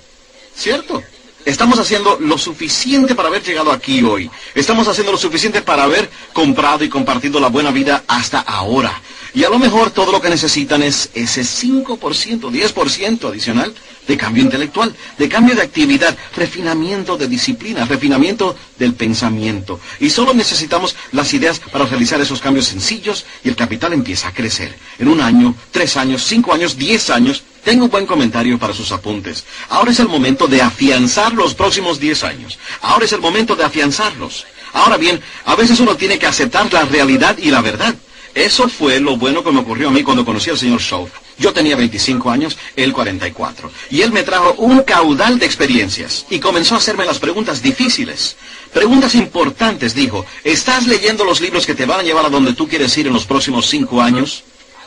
¿Cierto? 0.57 1.03
Estamos 1.45 1.79
haciendo 1.79 2.17
lo 2.21 2.39
suficiente 2.39 3.15
para 3.15 3.29
haber 3.29 3.43
llegado 3.43 3.71
aquí 3.71 4.03
hoy. 4.03 4.31
Estamos 4.55 4.89
haciendo 4.89 5.13
lo 5.13 5.19
suficiente 5.19 5.61
para 5.61 5.85
haber 5.85 6.11
comprado 6.33 6.85
y 6.85 6.89
compartido 6.89 7.39
la 7.39 7.49
buena 7.49 7.71
vida 7.71 8.03
hasta 8.09 8.41
ahora. 8.41 9.01
Y 9.35 9.43
a 9.43 9.51
lo 9.51 9.59
mejor 9.59 9.91
todo 9.91 10.13
lo 10.13 10.21
que 10.21 10.31
necesitan 10.31 10.83
es 10.83 11.11
ese 11.13 11.43
5%, 11.43 11.97
10% 11.99 13.29
adicional 13.29 13.75
de 14.07 14.17
cambio 14.17 14.45
intelectual, 14.45 14.95
de 15.19 15.29
cambio 15.29 15.57
de 15.57 15.63
actividad, 15.63 16.17
refinamiento 16.37 17.17
de 17.17 17.27
disciplina, 17.27 17.85
refinamiento 17.85 18.57
del 18.79 18.95
pensamiento. 18.95 19.81
Y 19.99 20.11
solo 20.11 20.35
necesitamos 20.35 20.95
las 21.11 21.35
ideas 21.35 21.59
para 21.59 21.87
realizar 21.87 22.21
esos 22.21 22.41
cambios 22.41 22.67
sencillos 22.67 23.25
y 23.43 23.49
el 23.49 23.57
capital 23.57 23.93
empieza 23.93 24.29
a 24.29 24.35
crecer. 24.35 24.79
En 25.01 25.09
un 25.09 25.21
año, 25.21 25.55
tres 25.73 25.97
años, 25.97 26.23
cinco 26.23 26.55
años, 26.55 26.77
diez 26.77 27.11
años, 27.11 27.43
tengo 27.65 27.87
un 27.87 27.91
buen 27.91 28.07
comentario 28.07 28.59
para 28.59 28.75
sus 28.75 28.93
apuntes. 28.93 29.45
Ahora 29.71 29.91
es 29.91 29.99
el 29.99 30.09
momento 30.09 30.47
de 30.47 30.63
afianzar 30.63 31.33
los 31.33 31.55
próximos 31.55 31.99
diez 31.99 32.23
años. 32.23 32.59
Ahora 32.83 33.07
es 33.07 33.13
el 33.13 33.21
momento 33.21 33.57
de 33.57 33.65
afianzarlos. 33.65 34.47
Ahora 34.75 34.97
bien, 34.97 35.21
a 35.45 35.57
veces 35.57 35.81
uno 35.81 35.97
tiene 35.97 36.19
que 36.19 36.27
aceptar 36.27 36.73
la 36.73 36.85
realidad 36.85 37.37
y 37.39 37.51
la 37.51 37.63
verdad. 37.63 37.95
Eso 38.35 38.69
fue 38.69 38.99
lo 38.99 39.17
bueno 39.17 39.45
que 39.45 39.53
me 39.53 39.61
ocurrió 39.61 39.89
a 39.89 39.91
mí 39.93 40.03
cuando 40.03 40.25
conocí 40.25 40.51
al 40.51 40.59
señor 40.59 40.81
Shaw. 40.81 41.09
Yo 41.39 41.53
tenía 41.53 41.77
25 41.77 42.31
años, 42.31 42.57
él 42.75 42.93
44. 42.93 43.71
Y 43.91 44.03
él 44.03 44.13
me 44.13 44.25
trajo 44.25 44.55
un 44.59 44.83
caudal 44.83 45.39
de 45.39 45.47
experiencias 45.47 46.27
y 46.31 46.41
comenzó 46.41 46.75
a 46.75 46.79
hacerme 46.79 47.05
las 47.05 47.19
preguntas 47.19 47.63
difíciles. 47.63 48.37
Preguntas 48.73 49.15
importantes, 49.15 49.95
dijo. 49.95 50.27
¿Estás 50.43 50.87
leyendo 50.87 51.25
los 51.25 51.41
libros 51.41 51.65
que 51.65 51.75
te 51.75 51.87
van 51.87 52.01
a 52.01 52.03
llevar 52.03 52.27
a 52.27 52.31
donde 52.31 52.55
tú 52.55 52.69
quieres 52.69 52.97
ir 52.99 53.07
en 53.07 53.13
los 53.13 53.25
próximos 53.25 53.67
cinco 53.67 54.03
años? 54.03 54.43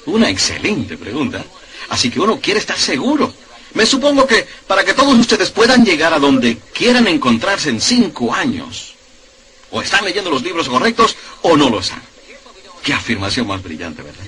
Una 0.05 0.29
excelente 0.29 0.97
pregunta. 0.97 1.43
Así 1.89 2.09
que 2.09 2.19
uno 2.19 2.39
quiere 2.41 2.59
estar 2.59 2.77
seguro. 2.77 3.33
Me 3.73 3.85
supongo 3.85 4.25
que 4.25 4.45
para 4.67 4.83
que 4.83 4.93
todos 4.93 5.17
ustedes 5.17 5.51
puedan 5.51 5.85
llegar 5.85 6.13
a 6.13 6.19
donde 6.19 6.57
quieran 6.73 7.07
encontrarse 7.07 7.69
en 7.69 7.79
cinco 7.79 8.33
años, 8.33 8.95
o 9.71 9.81
están 9.81 10.05
leyendo 10.05 10.31
los 10.31 10.43
libros 10.43 10.69
correctos 10.69 11.15
o 11.41 11.55
no 11.55 11.69
lo 11.69 11.79
están. 11.79 12.01
Qué 12.87 12.93
afirmación 12.93 13.45
más 13.47 13.61
brillante, 13.61 14.01
¿verdad? 14.01 14.23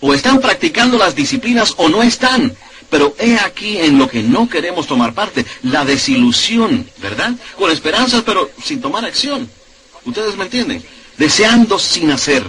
O 0.00 0.12
están 0.12 0.40
practicando 0.40 0.98
las 0.98 1.14
disciplinas 1.14 1.72
o 1.76 1.88
no 1.88 2.02
están. 2.02 2.52
Pero 2.90 3.14
he 3.16 3.36
aquí 3.36 3.78
en 3.78 3.96
lo 3.96 4.08
que 4.08 4.24
no 4.24 4.48
queremos 4.48 4.88
tomar 4.88 5.14
parte, 5.14 5.46
la 5.62 5.84
desilusión, 5.84 6.90
¿verdad? 6.96 7.30
Con 7.56 7.70
esperanzas 7.70 8.24
pero 8.26 8.50
sin 8.60 8.80
tomar 8.80 9.04
acción. 9.04 9.48
¿Ustedes 10.04 10.34
me 10.36 10.46
entienden? 10.46 10.82
Deseando 11.16 11.78
sin 11.78 12.10
hacer, 12.10 12.42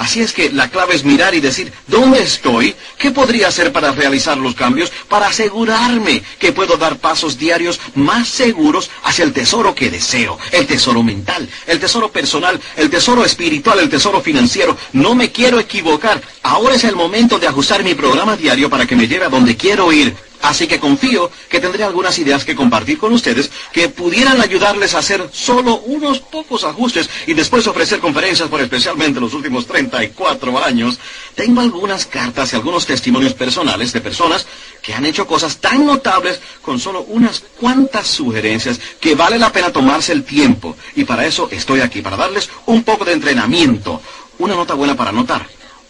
Así 0.00 0.22
es 0.22 0.32
que 0.32 0.50
la 0.50 0.70
clave 0.70 0.94
es 0.94 1.04
mirar 1.04 1.34
y 1.34 1.40
decir, 1.40 1.70
¿dónde 1.86 2.22
estoy? 2.22 2.74
¿Qué 2.96 3.10
podría 3.10 3.48
hacer 3.48 3.70
para 3.70 3.92
realizar 3.92 4.38
los 4.38 4.54
cambios? 4.54 4.90
Para 5.10 5.26
asegurarme 5.26 6.22
que 6.38 6.52
puedo 6.52 6.78
dar 6.78 6.96
pasos 6.96 7.36
diarios 7.36 7.78
más 7.96 8.26
seguros 8.26 8.88
hacia 9.04 9.26
el 9.26 9.34
tesoro 9.34 9.74
que 9.74 9.90
deseo. 9.90 10.38
El 10.52 10.66
tesoro 10.66 11.02
mental, 11.02 11.46
el 11.66 11.78
tesoro 11.78 12.10
personal, 12.10 12.58
el 12.78 12.88
tesoro 12.88 13.26
espiritual, 13.26 13.78
el 13.78 13.90
tesoro 13.90 14.22
financiero. 14.22 14.74
No 14.94 15.14
me 15.14 15.32
quiero 15.32 15.60
equivocar. 15.60 16.22
Ahora 16.44 16.76
es 16.76 16.84
el 16.84 16.96
momento 16.96 17.38
de 17.38 17.48
ajustar 17.48 17.84
mi 17.84 17.92
programa 17.94 18.38
diario 18.38 18.70
para 18.70 18.86
que 18.86 18.96
me 18.96 19.06
lleve 19.06 19.26
a 19.26 19.28
donde 19.28 19.54
quiero 19.54 19.92
ir. 19.92 20.16
Así 20.42 20.66
que 20.66 20.80
confío 20.80 21.30
que 21.48 21.60
tendré 21.60 21.84
algunas 21.84 22.18
ideas 22.18 22.44
que 22.44 22.56
compartir 22.56 22.98
con 22.98 23.12
ustedes 23.12 23.50
que 23.72 23.88
pudieran 23.90 24.40
ayudarles 24.40 24.94
a 24.94 24.98
hacer 24.98 25.28
solo 25.32 25.76
unos 25.80 26.20
pocos 26.20 26.64
ajustes 26.64 27.10
y 27.26 27.34
después 27.34 27.66
ofrecer 27.66 28.00
conferencias 28.00 28.48
por 28.48 28.60
especialmente 28.60 29.20
los 29.20 29.34
últimos 29.34 29.66
34 29.66 30.64
años. 30.64 30.98
Tengo 31.34 31.60
algunas 31.60 32.06
cartas 32.06 32.52
y 32.52 32.56
algunos 32.56 32.86
testimonios 32.86 33.34
personales 33.34 33.92
de 33.92 34.00
personas 34.00 34.46
que 34.80 34.94
han 34.94 35.04
hecho 35.04 35.26
cosas 35.26 35.58
tan 35.58 35.84
notables 35.84 36.40
con 36.62 36.80
solo 36.80 37.02
unas 37.02 37.40
cuantas 37.58 38.06
sugerencias 38.06 38.80
que 38.98 39.14
vale 39.14 39.38
la 39.38 39.52
pena 39.52 39.70
tomarse 39.70 40.12
el 40.12 40.24
tiempo. 40.24 40.76
Y 40.96 41.04
para 41.04 41.26
eso 41.26 41.48
estoy 41.50 41.80
aquí, 41.80 42.00
para 42.00 42.16
darles 42.16 42.48
un 42.66 42.82
poco 42.82 43.04
de 43.04 43.12
entrenamiento. 43.12 44.00
Una 44.38 44.54
nota 44.54 44.72
buena 44.72 44.96
para 44.96 45.12
notar. 45.12 45.46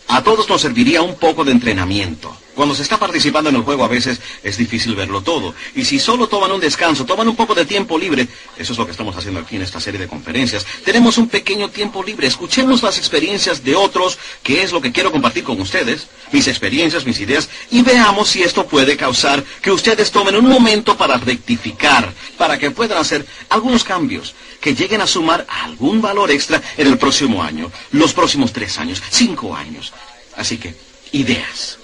A 0.09 0.25
todos 0.25 0.49
nos 0.49 0.61
serviría 0.61 1.03
un 1.03 1.15
poco 1.15 1.45
de 1.45 1.53
entrenamiento. 1.53 2.37
Cuando 2.61 2.75
se 2.75 2.83
está 2.83 2.99
participando 2.99 3.49
en 3.49 3.57
el 3.57 3.63
juego 3.63 3.85
a 3.85 3.89
veces 3.89 4.21
es 4.43 4.59
difícil 4.59 4.95
verlo 4.95 5.23
todo. 5.23 5.55
Y 5.75 5.87
si 5.87 5.99
solo 5.99 6.29
toman 6.29 6.53
un 6.53 6.61
descanso, 6.61 7.07
toman 7.07 7.27
un 7.27 7.35
poco 7.35 7.55
de 7.55 7.65
tiempo 7.65 7.99
libre, 7.99 8.29
eso 8.59 8.75
es 8.75 8.79
lo 8.79 8.85
que 8.85 8.91
estamos 8.91 9.17
haciendo 9.17 9.41
aquí 9.41 9.57
en 9.57 9.63
esta 9.63 9.81
serie 9.81 9.99
de 9.99 10.07
conferencias, 10.07 10.67
tenemos 10.85 11.17
un 11.17 11.31
pequeño 11.31 11.71
tiempo 11.71 12.03
libre. 12.03 12.27
Escuchemos 12.27 12.83
las 12.83 12.99
experiencias 12.99 13.65
de 13.65 13.75
otros, 13.75 14.19
que 14.43 14.63
es 14.63 14.73
lo 14.73 14.83
que 14.83 14.93
quiero 14.93 15.11
compartir 15.11 15.43
con 15.43 15.59
ustedes, 15.59 16.09
mis 16.33 16.49
experiencias, 16.49 17.07
mis 17.07 17.19
ideas, 17.21 17.49
y 17.71 17.81
veamos 17.81 18.29
si 18.29 18.43
esto 18.43 18.67
puede 18.67 18.95
causar 18.95 19.43
que 19.63 19.71
ustedes 19.71 20.11
tomen 20.11 20.37
un 20.37 20.47
momento 20.47 20.99
para 20.99 21.17
rectificar, 21.17 22.13
para 22.37 22.59
que 22.59 22.73
puedan 22.73 22.99
hacer 22.99 23.25
algunos 23.49 23.85
cambios 23.85 24.35
que 24.61 24.75
lleguen 24.75 25.01
a 25.01 25.07
sumar 25.07 25.47
algún 25.49 26.03
valor 26.03 26.31
extra 26.31 26.61
en 26.77 26.89
el 26.89 26.99
próximo 26.99 27.43
año, 27.43 27.73
los 27.93 28.13
próximos 28.13 28.53
tres 28.53 28.77
años, 28.77 29.03
cinco 29.09 29.57
años. 29.57 29.95
Así 30.37 30.59
que, 30.59 30.75
ideas 31.13 31.80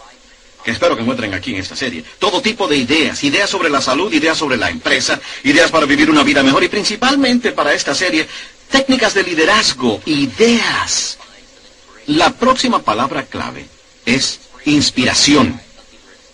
que 0.67 0.73
espero 0.73 0.97
que 0.97 1.03
encuentren 1.03 1.33
aquí 1.33 1.53
en 1.55 1.61
esta 1.61 1.77
serie. 1.77 2.05
Todo 2.19 2.43
tipo 2.43 2.67
de 2.67 2.77
ideas, 2.77 3.23
ideas 3.23 3.49
sobre 3.49 3.71
la 3.71 3.81
salud, 3.81 4.13
ideas 4.13 4.37
sobre 4.37 4.57
la 4.57 4.69
empresa, 4.69 5.21
ideas 5.45 5.71
para 5.71 5.87
vivir 5.87 6.11
una 6.11 6.25
vida 6.25 6.43
mejor 6.43 6.65
y 6.65 6.69
principalmente 6.69 7.53
para 7.53 7.73
esta 7.73 7.95
serie, 7.95 8.27
técnicas 8.69 9.15
de 9.15 9.23
liderazgo, 9.23 10.01
ideas. 10.07 11.19
La 12.07 12.33
próxima 12.33 12.83
palabra 12.83 13.27
clave 13.27 13.65
es 14.05 14.41
inspiración. 14.65 15.61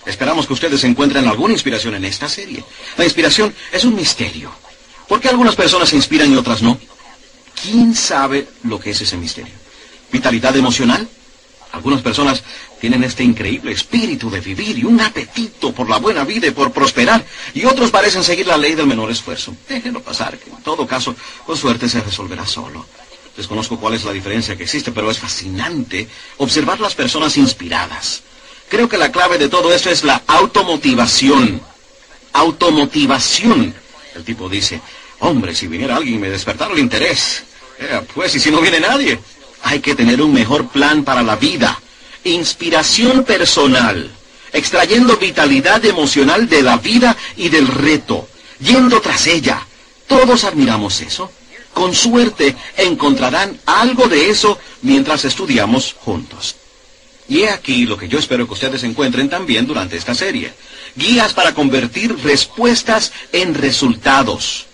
Esperamos 0.07 0.47
que 0.47 0.55
ustedes 0.55 0.83
encuentren 0.85 1.29
alguna 1.29 1.53
inspiración 1.53 1.95
en 1.97 2.07
esta 2.07 2.27
serie. 2.27 2.65
La 2.97 3.05
inspiración 3.05 3.55
es 3.71 3.85
un 3.85 3.95
misterio. 3.95 4.51
¿Por 5.09 5.21
qué 5.21 5.29
algunas 5.29 5.57
personas 5.57 5.91
se 5.91 5.97
inspiran 5.97 6.33
y 6.33 6.37
otras 6.37 6.63
no? 6.63 6.81
¿Quién 7.63 7.95
sabe 7.95 8.49
lo 8.65 8.81
que 8.81 8.93
es 8.93 9.01
ese 9.03 9.19
misterio? 9.19 9.53
¿Vitalidad 10.11 10.57
emocional? 10.57 11.07
Algunas 11.73 12.03
personas 12.03 12.43
tienen 12.81 13.03
este 13.03 13.25
increíble 13.25 13.73
espíritu 13.73 14.31
de 14.31 14.41
vivir 14.41 14.79
y 14.79 14.85
un 14.85 15.01
apetito 15.01 15.73
por 15.73 15.89
la 15.89 15.97
buena 15.97 16.25
vida 16.25 16.47
y 16.47 16.51
por 16.51 16.71
prosperar, 16.71 17.25
y 17.55 17.65
otros 17.65 17.91
parecen 17.91 18.23
seguir 18.23 18.47
la 18.47 18.59
ley 18.59 18.75
del 18.75 18.87
menor 18.87 19.11
esfuerzo. 19.11 19.55
Déjenlo 19.69 20.03
pasar, 20.03 20.39
que 20.39 20.51
en 20.51 20.63
todo 20.63 20.87
caso, 20.87 21.17
con 21.47 21.57
suerte 21.57 21.89
se 21.89 22.01
resolverá 22.01 22.47
solo. 22.47 22.87
Desconozco 23.37 23.79
cuál 23.81 23.95
es 23.95 24.05
la 24.05 24.13
diferencia 24.13 24.57
que 24.57 24.65
existe, 24.65 24.93
pero 24.93 25.11
es 25.11 25.19
fascinante 25.19 26.07
observar 26.37 26.79
las 26.81 26.95
personas 26.95 27.37
inspiradas. 27.39 28.23
Creo 28.69 28.89
que 28.89 28.99
la 28.99 29.11
clave 29.11 29.39
de 29.39 29.49
todo 29.49 29.73
esto 29.73 29.89
es 29.89 30.05
la 30.05 30.23
automotivación. 30.27 31.61
Automotivación. 32.35 33.75
El 34.15 34.25
tipo 34.25 34.49
dice, 34.51 34.81
hombre, 35.21 35.55
si 35.55 35.67
viniera 35.67 35.97
alguien 35.97 36.17
y 36.17 36.19
me 36.19 36.29
despertara 36.29 36.75
el 36.75 36.79
interés. 36.79 37.45
Eh, 37.79 38.01
pues, 38.15 38.35
¿y 38.35 38.41
si 38.41 38.51
no 38.51 38.61
viene 38.61 38.81
nadie? 38.81 39.19
Hay 39.63 39.81
que 39.81 39.95
tener 39.95 40.21
un 40.21 40.33
mejor 40.33 40.69
plan 40.69 41.05
para 41.05 41.23
la 41.23 41.37
vida. 41.37 41.81
Inspiración 42.25 43.25
personal. 43.25 44.11
Extrayendo 44.53 45.17
vitalidad 45.17 45.85
emocional 45.85 46.49
de 46.49 46.63
la 46.63 46.77
vida 46.77 47.17
y 47.37 47.49
del 47.49 47.67
reto. 47.67 48.29
Yendo 48.61 49.01
tras 49.01 49.27
ella. 49.27 49.67
Todos 50.07 50.45
admiramos 50.45 51.01
eso. 51.01 51.31
Con 51.73 51.95
suerte 51.95 52.55
encontrarán 52.77 53.59
algo 53.65 54.09
de 54.09 54.29
eso 54.29 54.59
mientras 54.83 55.25
estudiamos 55.25 55.95
juntos. 55.99 56.57
Y 57.29 57.41
he 57.41 57.51
aquí 57.51 57.87
lo 57.87 57.97
que 57.97 58.09
yo 58.09 58.19
espero 58.19 58.47
que 58.47 58.53
ustedes 58.53 58.83
encuentren 58.83 59.31
también 59.31 59.67
durante 59.67 59.97
esta 59.97 60.15
serie. 60.15 60.53
Guías 60.97 61.33
para 61.33 61.55
convertir 61.55 62.15
respuestas 62.23 63.13
en 63.33 63.55
resultados. 63.55 64.67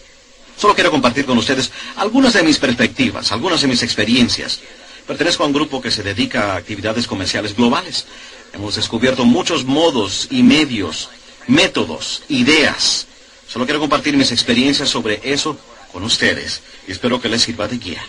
Solo 0.58 0.74
quiero 0.74 0.90
compartir 0.90 1.24
con 1.24 1.38
ustedes 1.38 1.70
algunas 1.96 2.32
de 2.32 2.42
mis 2.42 2.58
perspectivas, 2.58 3.30
algunas 3.30 3.60
de 3.60 3.68
mis 3.68 3.82
experiencias. 3.84 4.58
Pertenezco 5.08 5.42
a 5.42 5.46
un 5.46 5.54
grupo 5.54 5.80
que 5.80 5.90
se 5.90 6.02
dedica 6.02 6.52
a 6.52 6.56
actividades 6.56 7.06
comerciales 7.06 7.56
globales. 7.56 8.04
Hemos 8.52 8.76
descubierto 8.76 9.24
muchos 9.24 9.64
modos 9.64 10.28
y 10.30 10.42
medios, 10.42 11.08
métodos, 11.46 12.22
ideas. 12.28 13.06
Solo 13.48 13.64
quiero 13.64 13.80
compartir 13.80 14.18
mis 14.18 14.32
experiencias 14.32 14.90
sobre 14.90 15.18
eso 15.24 15.58
con 15.94 16.04
ustedes 16.04 16.60
y 16.86 16.92
espero 16.92 17.22
que 17.22 17.30
les 17.30 17.40
sirva 17.40 17.66
de 17.66 17.78
guía. 17.78 18.04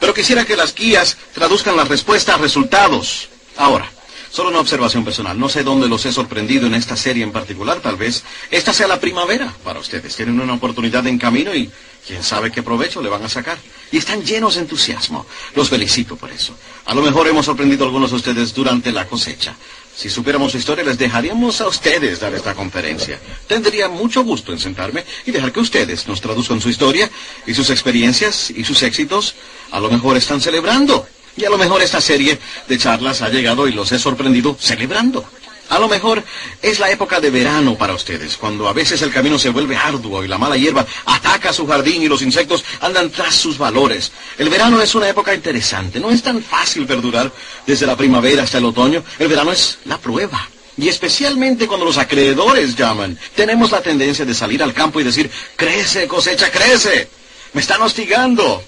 Pero 0.00 0.12
quisiera 0.12 0.44
que 0.44 0.56
las 0.56 0.74
guías 0.74 1.16
traduzcan 1.32 1.76
las 1.76 1.86
respuestas 1.86 2.34
a 2.34 2.38
resultados. 2.38 3.28
Ahora, 3.56 3.88
solo 4.32 4.48
una 4.48 4.60
observación 4.60 5.04
personal. 5.04 5.38
No 5.38 5.48
sé 5.48 5.62
dónde 5.62 5.88
los 5.88 6.04
he 6.06 6.12
sorprendido 6.12 6.66
en 6.66 6.74
esta 6.74 6.96
serie 6.96 7.22
en 7.22 7.32
particular. 7.32 7.80
Tal 7.80 7.96
vez 7.96 8.24
esta 8.50 8.72
sea 8.72 8.88
la 8.88 8.98
primavera 8.98 9.54
para 9.62 9.78
ustedes. 9.78 10.16
Tienen 10.16 10.40
una 10.40 10.54
oportunidad 10.54 11.06
en 11.06 11.18
camino 11.18 11.54
y 11.54 11.70
quién 12.06 12.22
sabe 12.22 12.50
qué 12.50 12.62
provecho 12.62 13.02
le 13.02 13.10
van 13.10 13.24
a 13.24 13.28
sacar. 13.28 13.58
Y 13.92 13.98
están 13.98 14.24
llenos 14.24 14.54
de 14.54 14.62
entusiasmo. 14.62 15.26
Los 15.54 15.68
felicito 15.68 16.16
por 16.16 16.32
eso. 16.32 16.56
A 16.86 16.94
lo 16.94 17.02
mejor 17.02 17.28
hemos 17.28 17.44
sorprendido 17.44 17.84
a 17.84 17.86
algunos 17.88 18.10
de 18.10 18.16
ustedes 18.16 18.54
durante 18.54 18.90
la 18.90 19.06
cosecha. 19.06 19.54
Si 19.94 20.08
supiéramos 20.08 20.52
su 20.52 20.58
historia, 20.58 20.82
les 20.82 20.96
dejaríamos 20.96 21.60
a 21.60 21.68
ustedes 21.68 22.18
dar 22.18 22.32
esta 22.34 22.54
conferencia. 22.54 23.20
Tendría 23.46 23.90
mucho 23.90 24.24
gusto 24.24 24.50
en 24.50 24.58
sentarme 24.58 25.04
y 25.26 25.30
dejar 25.30 25.52
que 25.52 25.60
ustedes 25.60 26.08
nos 26.08 26.22
traduzcan 26.22 26.62
su 26.62 26.70
historia 26.70 27.10
y 27.46 27.52
sus 27.52 27.68
experiencias 27.68 28.50
y 28.50 28.64
sus 28.64 28.82
éxitos. 28.82 29.34
A 29.70 29.78
lo 29.78 29.90
mejor 29.90 30.16
están 30.16 30.40
celebrando. 30.40 31.06
Y 31.36 31.44
a 31.44 31.50
lo 31.50 31.58
mejor 31.58 31.82
esta 31.82 32.00
serie 32.00 32.38
de 32.68 32.78
charlas 32.78 33.22
ha 33.22 33.28
llegado 33.28 33.66
y 33.66 33.72
los 33.72 33.90
he 33.92 33.98
sorprendido 33.98 34.56
celebrando. 34.60 35.24
A 35.72 35.78
lo 35.78 35.88
mejor 35.88 36.22
es 36.60 36.78
la 36.80 36.90
época 36.90 37.18
de 37.18 37.30
verano 37.30 37.76
para 37.78 37.94
ustedes, 37.94 38.36
cuando 38.36 38.68
a 38.68 38.74
veces 38.74 39.00
el 39.00 39.10
camino 39.10 39.38
se 39.38 39.48
vuelve 39.48 39.74
arduo 39.74 40.22
y 40.22 40.28
la 40.28 40.36
mala 40.36 40.56
hierba 40.56 40.86
ataca 41.06 41.50
su 41.50 41.66
jardín 41.66 42.02
y 42.02 42.08
los 42.08 42.20
insectos 42.20 42.62
andan 42.80 43.08
tras 43.08 43.34
sus 43.34 43.56
valores. 43.56 44.12
El 44.36 44.50
verano 44.50 44.82
es 44.82 44.94
una 44.94 45.08
época 45.08 45.34
interesante, 45.34 45.98
no 45.98 46.10
es 46.10 46.22
tan 46.22 46.42
fácil 46.42 46.84
perdurar 46.84 47.32
desde 47.66 47.86
la 47.86 47.96
primavera 47.96 48.42
hasta 48.42 48.58
el 48.58 48.66
otoño. 48.66 49.02
El 49.18 49.28
verano 49.28 49.50
es 49.52 49.78
la 49.86 49.96
prueba. 49.96 50.46
Y 50.76 50.88
especialmente 50.88 51.66
cuando 51.66 51.86
los 51.86 51.96
acreedores 51.96 52.76
llaman, 52.76 53.18
tenemos 53.34 53.70
la 53.70 53.80
tendencia 53.80 54.26
de 54.26 54.34
salir 54.34 54.62
al 54.62 54.74
campo 54.74 55.00
y 55.00 55.04
decir, 55.04 55.30
crece, 55.56 56.06
cosecha, 56.06 56.50
crece. 56.50 57.08
Me 57.54 57.62
están 57.62 57.80
hostigando. 57.80 58.62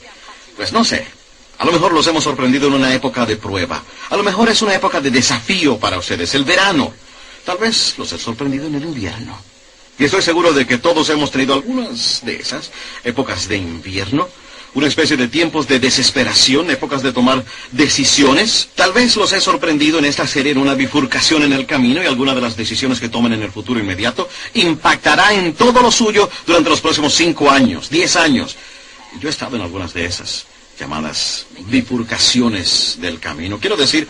Pues 0.57 0.73
no 0.73 0.85
sé, 0.85 1.07
a 1.59 1.65
lo 1.65 1.73
mejor 1.73 1.93
los 1.93 2.07
hemos 2.07 2.25
sorprendido 2.25 2.67
en 2.67 2.75
una 2.75 2.93
época 2.93 3.25
de 3.25 3.37
prueba. 3.37 3.83
A 4.11 4.17
lo 4.17 4.23
mejor 4.23 4.49
es 4.49 4.61
una 4.63 4.75
época 4.75 5.01
de 5.01 5.11
desafío 5.11 5.79
para 5.79 5.99
ustedes, 5.99 6.35
el 6.35 6.45
verano. 6.45 6.93
Tal 7.45 7.59
vez 7.59 7.95
los 7.99 8.13
he 8.13 8.19
sorprendido 8.19 8.67
en 8.67 8.75
el 8.75 8.85
invierno. 8.85 9.39
Y 9.99 10.05
estoy 10.05 10.23
seguro 10.23 10.53
de 10.53 10.67
que 10.67 10.79
todos 10.79 11.09
hemos 11.11 11.31
tenido 11.31 11.55
algunas 11.55 12.23
de 12.25 12.37
esas 12.37 12.73
épocas 13.05 13.49
de 13.49 13.59
invierno. 13.59 14.29
Una 14.75 14.89
especie 14.89 15.17
de 15.17 15.29
tiempos 15.29 15.69
de 15.69 15.79
desesperación, 15.79 16.69
épocas 16.69 17.01
de 17.01 17.13
tomar 17.13 17.45
decisiones. 17.71 18.71
Tal 18.75 18.93
vez 18.93 19.15
los 19.15 19.33
he 19.33 19.41
sorprendido 19.41 20.01
en 20.01 20.05
esta 20.07 20.27
serie 20.27 20.51
en 20.51 20.59
una 20.59 20.75
bifurcación 20.75 21.45
en 21.45 21.53
el 21.53 21.65
camino 21.65 22.03
y 22.03 22.07
alguna 22.07 22.35
de 22.35 22.41
las 22.41 22.57
decisiones 22.57 22.99
que 22.99 23.09
tomen 23.09 23.35
en 23.35 23.43
el 23.43 23.53
futuro 23.53 23.79
inmediato 23.79 24.29
impactará 24.55 25.33
en 25.33 25.55
todo 25.55 25.81
lo 25.81 25.93
suyo 25.93 26.29
durante 26.45 26.71
los 26.71 26.81
próximos 26.81 27.15
cinco 27.15 27.49
años, 27.49 27.89
diez 27.89 28.17
años. 28.17 28.57
Yo 29.21 29.29
he 29.29 29.31
estado 29.31 29.55
en 29.55 29.63
algunas 29.63 29.95
de 29.95 30.07
esas 30.07 30.47
llamadas 30.79 31.47
bifurcaciones 31.67 32.97
del 33.01 33.21
camino. 33.21 33.59
Quiero 33.59 33.77
decir, 33.77 34.09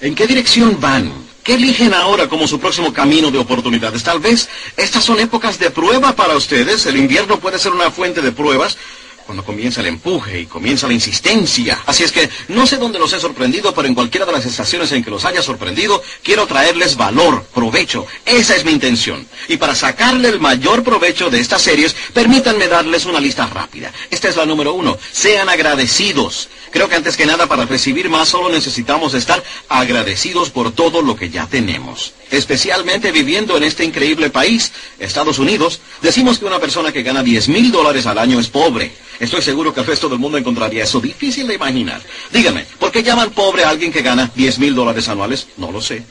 ¿en 0.00 0.14
qué 0.14 0.26
dirección 0.26 0.80
van? 0.80 1.12
¿Qué 1.42 1.54
eligen 1.54 1.92
ahora 1.92 2.28
como 2.28 2.48
su 2.48 2.58
próximo 2.58 2.92
camino 2.92 3.30
de 3.30 3.38
oportunidades? 3.38 4.02
Tal 4.02 4.18
vez 4.18 4.48
estas 4.76 5.04
son 5.04 5.20
épocas 5.20 5.58
de 5.58 5.70
prueba 5.70 6.16
para 6.16 6.36
ustedes. 6.36 6.86
El 6.86 6.96
invierno 6.96 7.38
puede 7.38 7.58
ser 7.58 7.72
una 7.72 7.90
fuente 7.90 8.22
de 8.22 8.32
pruebas 8.32 8.78
cuando 9.26 9.44
comienza 9.44 9.80
el 9.80 9.86
empuje 9.86 10.40
y 10.40 10.46
comienza 10.46 10.86
la 10.86 10.94
insistencia. 10.94 11.82
Así 11.86 12.02
es 12.02 12.12
que 12.12 12.28
no 12.48 12.66
sé 12.66 12.76
dónde 12.76 12.98
los 12.98 13.12
he 13.12 13.20
sorprendido, 13.20 13.74
pero 13.74 13.88
en 13.88 13.94
cualquiera 13.94 14.26
de 14.26 14.32
las 14.32 14.46
estaciones 14.46 14.92
en 14.92 15.02
que 15.02 15.10
los 15.10 15.24
haya 15.24 15.42
sorprendido, 15.42 16.02
quiero 16.22 16.46
traerles 16.46 16.96
valor, 16.96 17.44
provecho. 17.54 18.06
Esa 18.24 18.56
es 18.56 18.64
mi 18.64 18.72
intención. 18.72 19.26
Y 19.48 19.56
para 19.56 19.74
sacarle 19.74 20.28
el 20.28 20.40
mayor 20.40 20.82
provecho 20.82 21.30
de 21.30 21.40
estas 21.40 21.62
series, 21.62 21.94
permítanme 22.12 22.68
darles 22.68 23.06
una 23.06 23.20
lista 23.20 23.46
rápida. 23.46 23.92
Esta 24.10 24.28
es 24.28 24.36
la 24.36 24.46
número 24.46 24.74
uno. 24.74 24.98
Sean 25.12 25.48
agradecidos. 25.48 26.48
Creo 26.70 26.88
que 26.88 26.96
antes 26.96 27.16
que 27.16 27.24
nada 27.24 27.46
para 27.46 27.66
recibir 27.66 28.10
más 28.10 28.28
solo 28.28 28.48
necesitamos 28.48 29.14
estar 29.14 29.42
agradecidos 29.68 30.50
por 30.50 30.72
todo 30.72 31.02
lo 31.02 31.14
que 31.14 31.30
ya 31.30 31.46
tenemos. 31.46 32.14
Especialmente 32.32 33.12
viviendo 33.12 33.56
en 33.56 33.62
este 33.62 33.84
increíble 33.84 34.28
país, 34.28 34.72
Estados 34.98 35.38
Unidos, 35.38 35.80
decimos 36.02 36.38
que 36.40 36.46
una 36.46 36.58
persona 36.58 36.90
que 36.92 37.04
gana 37.04 37.22
10 37.22 37.48
mil 37.48 37.70
dólares 37.70 38.06
al 38.06 38.18
año 38.18 38.40
es 38.40 38.48
pobre. 38.48 38.92
Estoy 39.20 39.42
seguro 39.42 39.72
que 39.72 39.80
el 39.80 39.86
resto 39.86 40.08
del 40.08 40.18
mundo 40.18 40.38
encontraría 40.38 40.84
eso 40.84 41.00
difícil 41.00 41.46
de 41.46 41.54
imaginar. 41.54 42.02
Dígame, 42.32 42.66
¿por 42.78 42.90
qué 42.90 43.02
llaman 43.02 43.30
pobre 43.30 43.64
a 43.64 43.68
alguien 43.68 43.92
que 43.92 44.02
gana 44.02 44.30
10 44.34 44.58
mil 44.58 44.74
dólares 44.74 45.08
anuales? 45.08 45.46
No 45.56 45.70
lo 45.70 45.80
sé. 45.80 46.04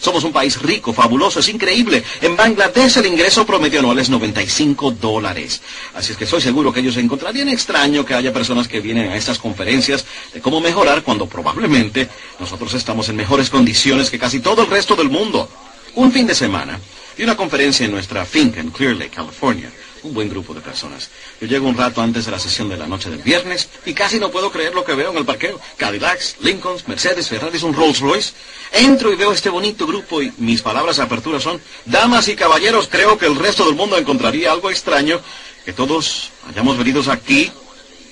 Somos 0.00 0.24
un 0.24 0.32
país 0.32 0.60
rico, 0.62 0.94
fabuloso, 0.94 1.40
es 1.40 1.48
increíble. 1.50 2.02
En 2.22 2.34
Bangladesh 2.34 2.96
el 2.98 3.06
ingreso 3.06 3.44
promedio 3.44 3.80
anual 3.80 3.98
es 3.98 4.08
95 4.08 4.92
dólares. 4.92 5.60
Así 5.94 6.12
es 6.12 6.18
que 6.18 6.24
estoy 6.24 6.40
seguro 6.40 6.72
que 6.72 6.80
ellos 6.80 6.96
encontrarían 6.96 7.50
extraño 7.50 8.04
que 8.04 8.14
haya 8.14 8.32
personas 8.32 8.66
que 8.66 8.80
vienen 8.80 9.10
a 9.10 9.16
estas 9.16 9.38
conferencias 9.38 10.06
de 10.32 10.40
cómo 10.40 10.60
mejorar 10.60 11.02
cuando 11.02 11.26
probablemente 11.26 12.08
nosotros 12.38 12.72
estamos 12.72 13.10
en 13.10 13.16
mejores 13.16 13.50
condiciones 13.50 14.10
que 14.10 14.18
casi 14.18 14.40
todo 14.40 14.62
el 14.62 14.70
resto 14.70 14.96
del 14.96 15.10
mundo. 15.10 15.48
Un 15.96 16.10
fin 16.12 16.26
de 16.26 16.34
semana, 16.34 16.80
y 17.18 17.22
una 17.22 17.36
conferencia 17.36 17.84
en 17.84 17.92
nuestra 17.92 18.24
finca 18.24 18.60
en 18.60 18.70
Clear 18.70 18.94
Lake, 18.94 19.10
California 19.10 19.70
un 20.02 20.14
buen 20.14 20.28
grupo 20.28 20.54
de 20.54 20.60
personas. 20.60 21.10
Yo 21.40 21.46
llego 21.46 21.68
un 21.68 21.76
rato 21.76 22.00
antes 22.00 22.24
de 22.24 22.30
la 22.30 22.38
sesión 22.38 22.68
de 22.68 22.76
la 22.76 22.86
noche 22.86 23.10
del 23.10 23.22
viernes 23.22 23.68
y 23.84 23.94
casi 23.94 24.18
no 24.18 24.30
puedo 24.30 24.50
creer 24.50 24.74
lo 24.74 24.84
que 24.84 24.94
veo 24.94 25.10
en 25.10 25.16
el 25.16 25.24
parqueo. 25.24 25.60
Cadillacs, 25.76 26.36
Lincolns, 26.40 26.86
Mercedes, 26.88 27.28
Ferraris, 27.28 27.62
un 27.62 27.74
Rolls 27.74 28.00
Royce. 28.00 28.32
Entro 28.72 29.12
y 29.12 29.16
veo 29.16 29.32
este 29.32 29.50
bonito 29.50 29.86
grupo 29.86 30.22
y 30.22 30.32
mis 30.38 30.62
palabras 30.62 30.96
de 30.96 31.02
apertura 31.02 31.40
son, 31.40 31.60
damas 31.84 32.28
y 32.28 32.36
caballeros, 32.36 32.88
creo 32.88 33.18
que 33.18 33.26
el 33.26 33.36
resto 33.36 33.64
del 33.64 33.74
mundo 33.74 33.96
encontraría 33.96 34.52
algo 34.52 34.70
extraño 34.70 35.20
que 35.64 35.72
todos 35.72 36.30
hayamos 36.48 36.78
venido 36.78 37.02
aquí 37.10 37.50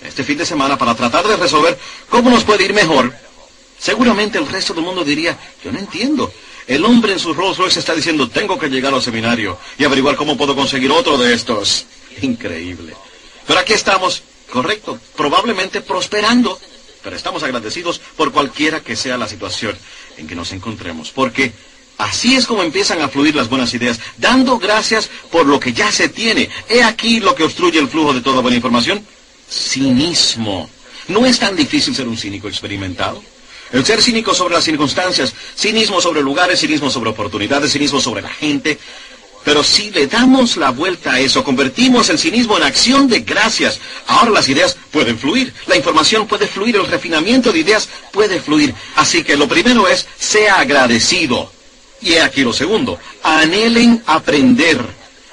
este 0.03 0.24
fin 0.24 0.38
de 0.38 0.46
semana 0.46 0.79
para 0.79 0.94
tratar 0.94 1.27
de 1.27 1.37
resolver 1.37 1.79
cómo 2.09 2.31
nos 2.31 2.44
puede 2.44 2.64
ir 2.64 2.74
mejor. 2.74 3.12
Seguramente 3.79 4.38
el 4.38 4.46
resto 4.48 4.74
del 4.74 4.85
mundo 4.85 5.05
diría, 5.05 5.38
yo 5.62 5.70
no 5.72 5.79
entiendo. 5.79 6.33
El 6.68 6.85
hombre 6.85 7.14
en 7.14 7.18
su 7.18 7.33
Rolls 7.33 7.57
Royce 7.57 7.81
está 7.81 7.94
diciendo, 7.94 8.28
tengo 8.28 8.59
que 8.59 8.68
llegar 8.68 8.92
al 8.92 9.02
seminario 9.02 9.59
y 9.78 9.85
averiguar 9.85 10.16
cómo 10.16 10.37
puedo 10.37 10.54
conseguir 10.54 10.90
otro 10.90 11.16
de 11.16 11.33
estos. 11.33 11.87
Increíble. 12.20 12.94
Pero 13.46 13.59
aquí 13.59 13.72
estamos, 13.72 14.22
correcto, 14.50 15.00
probablemente 15.16 15.81
prosperando, 15.81 16.61
pero 17.02 17.16
estamos 17.16 17.42
agradecidos 17.42 18.02
por 18.16 18.33
cualquiera 18.33 18.81
que 18.81 18.96
sea 18.96 19.16
la 19.16 19.26
situación 19.26 19.78
en 20.18 20.26
que 20.26 20.35
nos 20.35 20.52
encontremos, 20.52 21.11
porque 21.11 21.52
así 21.96 22.37
es 22.37 22.44
como 22.44 22.62
empiezan 22.62 23.00
a 23.00 23.09
fluir 23.09 23.35
las 23.35 23.48
buenas 23.48 23.72
ideas, 23.72 23.98
dando 24.18 24.59
gracias 24.59 25.09
por 25.31 25.46
lo 25.46 25.59
que 25.59 25.72
ya 25.72 25.90
se 25.90 26.11
tiene. 26.11 26.50
He 26.68 26.83
aquí 26.83 27.20
lo 27.20 27.35
que 27.35 27.44
obstruye 27.44 27.78
el 27.78 27.88
flujo 27.88 28.12
de 28.12 28.20
toda 28.20 28.42
buena 28.42 28.59
información. 28.59 29.02
Cinismo. 29.50 30.68
No 31.09 31.24
es 31.24 31.38
tan 31.38 31.57
difícil 31.57 31.94
ser 31.94 32.07
un 32.07 32.18
cínico 32.18 32.46
experimentado. 32.46 33.22
El 33.72 33.85
ser 33.85 34.00
cínico 34.00 34.35
sobre 34.35 34.54
las 34.54 34.64
circunstancias, 34.64 35.35
cinismo 35.57 36.00
sobre 36.00 36.22
lugares, 36.22 36.61
cinismo 36.61 36.90
sobre 36.90 37.11
oportunidades, 37.11 37.72
cinismo 37.72 38.00
sobre 38.00 38.22
la 38.22 38.31
gente. 38.31 38.78
Pero 39.44 39.62
si 39.62 39.90
le 39.90 40.07
damos 40.07 40.57
la 40.57 40.70
vuelta 40.70 41.14
a 41.14 41.20
eso, 41.20 41.44
convertimos 41.44 42.09
el 42.11 42.18
cinismo 42.18 42.57
en 42.57 42.64
acción 42.64 43.09
de 43.09 43.20
gracias, 43.20 43.78
ahora 44.07 44.31
las 44.31 44.48
ideas 44.48 44.76
pueden 44.90 45.18
fluir, 45.18 45.52
la 45.66 45.76
información 45.76 46.26
puede 46.26 46.46
fluir, 46.46 46.76
el 46.76 46.87
refinamiento 46.87 47.52
de 47.52 47.61
ideas 47.61 47.88
puede 48.12 48.40
fluir. 48.40 48.74
Así 48.96 49.22
que 49.22 49.37
lo 49.37 49.48
primero 49.48 49.87
es, 49.88 50.07
sea 50.18 50.61
agradecido. 50.61 51.50
Y 52.00 52.14
aquí 52.16 52.42
lo 52.42 52.52
segundo, 52.52 52.98
anhelen 53.22 54.02
aprender. 54.07 54.78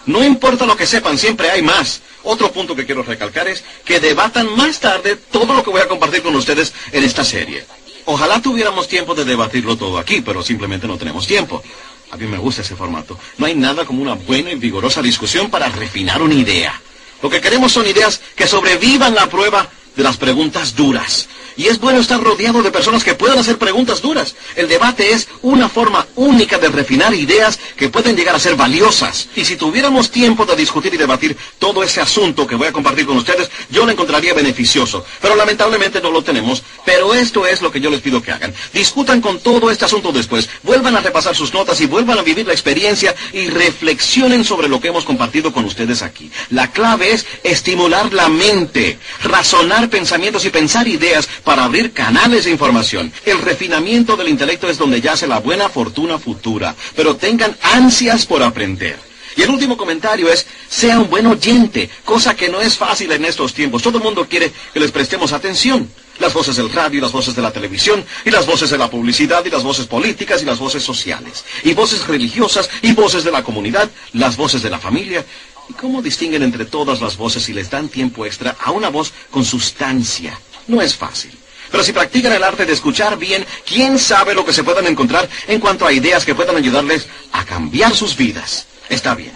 No 0.05 0.23
importa 0.23 0.65
lo 0.65 0.75
que 0.75 0.85
sepan, 0.85 1.17
siempre 1.17 1.49
hay 1.49 1.61
más. 1.61 2.01
Otro 2.23 2.51
punto 2.51 2.75
que 2.75 2.85
quiero 2.85 3.03
recalcar 3.03 3.47
es 3.47 3.63
que 3.83 3.99
debatan 3.99 4.55
más 4.55 4.79
tarde 4.79 5.15
todo 5.15 5.53
lo 5.53 5.63
que 5.63 5.69
voy 5.69 5.81
a 5.81 5.87
compartir 5.87 6.21
con 6.21 6.35
ustedes 6.35 6.73
en 6.91 7.03
esta 7.03 7.23
serie. 7.23 7.65
Ojalá 8.05 8.41
tuviéramos 8.41 8.87
tiempo 8.87 9.15
de 9.15 9.25
debatirlo 9.25 9.77
todo 9.77 9.97
aquí, 9.97 10.21
pero 10.21 10.43
simplemente 10.43 10.87
no 10.87 10.97
tenemos 10.97 11.25
tiempo. 11.25 11.63
A 12.11 12.17
mí 12.17 12.27
me 12.27 12.37
gusta 12.37 12.61
ese 12.61 12.75
formato. 12.75 13.17
No 13.37 13.47
hay 13.47 13.55
nada 13.55 13.85
como 13.85 14.01
una 14.01 14.13
buena 14.13 14.51
y 14.51 14.55
vigorosa 14.55 15.01
discusión 15.01 15.49
para 15.49 15.69
refinar 15.69 16.21
una 16.21 16.35
idea. 16.35 16.79
Lo 17.21 17.29
que 17.29 17.41
queremos 17.41 17.71
son 17.71 17.87
ideas 17.87 18.21
que 18.35 18.47
sobrevivan 18.47 19.15
la 19.15 19.27
prueba 19.27 19.67
de 19.95 20.03
las 20.03 20.17
preguntas 20.17 20.75
duras. 20.75 21.27
Y 21.57 21.67
es 21.67 21.79
bueno 21.79 21.99
estar 21.99 22.21
rodeado 22.21 22.61
de 22.61 22.71
personas 22.71 23.03
que 23.03 23.13
puedan 23.13 23.39
hacer 23.39 23.57
preguntas 23.57 24.01
duras. 24.01 24.35
El 24.55 24.67
debate 24.67 25.11
es 25.11 25.27
una 25.41 25.69
forma 25.69 26.05
única 26.15 26.57
de 26.57 26.69
refinar 26.69 27.13
ideas 27.13 27.59
que 27.77 27.89
pueden 27.89 28.15
llegar 28.15 28.35
a 28.35 28.39
ser 28.39 28.55
valiosas. 28.55 29.29
Y 29.35 29.45
si 29.45 29.55
tuviéramos 29.55 30.11
tiempo 30.11 30.45
de 30.45 30.55
discutir 30.55 30.93
y 30.93 30.97
debatir 30.97 31.37
todo 31.57 31.83
ese 31.83 32.01
asunto 32.01 32.45
que 32.45 32.55
voy 32.55 32.67
a 32.67 32.73
compartir 32.73 33.05
con 33.05 33.17
ustedes, 33.17 33.49
yo 33.69 33.85
lo 33.85 33.91
encontraría 33.91 34.33
beneficioso. 34.33 35.05
Pero 35.21 35.35
lamentablemente 35.35 36.01
no 36.01 36.11
lo 36.11 36.23
tenemos. 36.23 36.61
Pero 36.85 37.13
esto 37.13 37.45
es 37.45 37.61
lo 37.61 37.71
que 37.71 37.79
yo 37.79 37.89
les 37.89 38.01
pido 38.01 38.21
que 38.21 38.31
hagan. 38.31 38.53
Discutan 38.73 39.21
con 39.21 39.39
todo 39.39 39.71
este 39.71 39.85
asunto 39.85 40.11
después. 40.11 40.49
Vuelvan 40.63 40.95
a 40.97 41.01
repasar 41.01 41.35
sus 41.35 41.53
notas 41.53 41.79
y 41.79 41.85
vuelvan 41.85 42.19
a 42.19 42.23
vivir 42.23 42.45
la 42.45 42.53
experiencia 42.53 43.15
y 43.31 43.47
reflexionen 43.47 44.43
sobre 44.43 44.67
lo 44.67 44.81
que 44.81 44.89
hemos 44.89 45.05
compartido 45.05 45.53
con 45.53 45.63
ustedes 45.65 46.01
aquí. 46.01 46.29
La 46.49 46.71
clave 46.71 47.13
es 47.13 47.25
estimular 47.43 48.13
la 48.13 48.27
mente, 48.27 48.99
razonar 49.23 49.89
pensamientos 49.89 50.45
y 50.45 50.49
pensar 50.49 50.87
ideas 50.87 51.27
para 51.45 51.63
abrir 51.63 51.93
canales 51.93 52.43
de 52.43 52.51
información. 52.51 53.13
El 53.25 53.39
refinamiento 53.39 54.17
del 54.17 54.27
intelecto 54.27 54.67
es 54.67 54.77
donde 54.77 54.99
yace 54.99 55.27
la 55.27 55.39
buena 55.39 55.69
fortuna 55.69 56.19
futura, 56.19 56.75
pero 56.95 57.15
tengan 57.15 57.55
ansias 57.61 58.25
por 58.25 58.43
aprender. 58.43 58.99
Y 59.37 59.41
el 59.41 59.49
último 59.49 59.75
comentario 59.75 60.29
es, 60.29 60.47
sea 60.69 60.97
un 60.97 61.09
buen 61.09 61.27
oyente, 61.27 61.89
cosa 62.05 62.35
que 62.35 62.49
no 62.49 62.61
es 62.61 62.77
fácil 62.77 63.11
en 63.11 63.25
estos 63.25 63.53
tiempos. 63.53 63.83
Todo 63.83 63.97
el 63.97 64.03
mundo 64.03 64.27
quiere 64.27 64.51
que 64.73 64.79
les 64.79 64.91
prestemos 64.91 65.33
atención. 65.33 65.89
Las 66.19 66.33
voces 66.33 66.55
del 66.55 66.71
radio 66.71 67.01
las 67.01 67.11
voces 67.11 67.35
de 67.35 67.41
la 67.41 67.51
televisión, 67.51 68.05
y 68.23 68.31
las 68.31 68.45
voces 68.45 68.69
de 68.69 68.77
la 68.77 68.89
publicidad, 68.89 69.43
y 69.43 69.49
las 69.49 69.63
voces 69.63 69.85
políticas, 69.85 70.41
y 70.41 70.45
las 70.45 70.59
voces 70.59 70.81
sociales, 70.81 71.43
y 71.65 71.73
voces 71.73 72.07
religiosas, 72.07 72.69
y 72.81 72.93
voces 72.93 73.25
de 73.25 73.31
la 73.31 73.43
comunidad, 73.43 73.89
las 74.13 74.37
voces 74.37 74.63
de 74.63 74.69
la 74.69 74.79
familia. 74.79 75.25
¿Y 75.69 75.73
cómo 75.73 76.01
distinguen 76.01 76.43
entre 76.43 76.63
todas 76.63 77.01
las 77.01 77.17
voces 77.17 77.49
y 77.49 77.53
les 77.53 77.69
dan 77.69 77.89
tiempo 77.89 78.25
extra 78.25 78.55
a 78.63 78.71
una 78.71 78.87
voz 78.87 79.11
con 79.29 79.43
sustancia? 79.43 80.39
No 80.67 80.81
es 80.81 80.95
fácil. 80.95 81.31
Pero 81.71 81.83
si 81.83 81.93
practican 81.93 82.33
el 82.33 82.43
arte 82.43 82.65
de 82.65 82.73
escuchar 82.73 83.17
bien, 83.17 83.45
quién 83.65 83.99
sabe 83.99 84.33
lo 84.33 84.45
que 84.45 84.53
se 84.53 84.63
puedan 84.63 84.87
encontrar 84.87 85.27
en 85.47 85.59
cuanto 85.59 85.85
a 85.85 85.91
ideas 85.91 86.25
que 86.25 86.35
puedan 86.35 86.55
ayudarles 86.55 87.07
a 87.31 87.43
cambiar 87.45 87.95
sus 87.95 88.15
vidas. 88.15 88.67
Está 88.89 89.15
bien. 89.15 89.33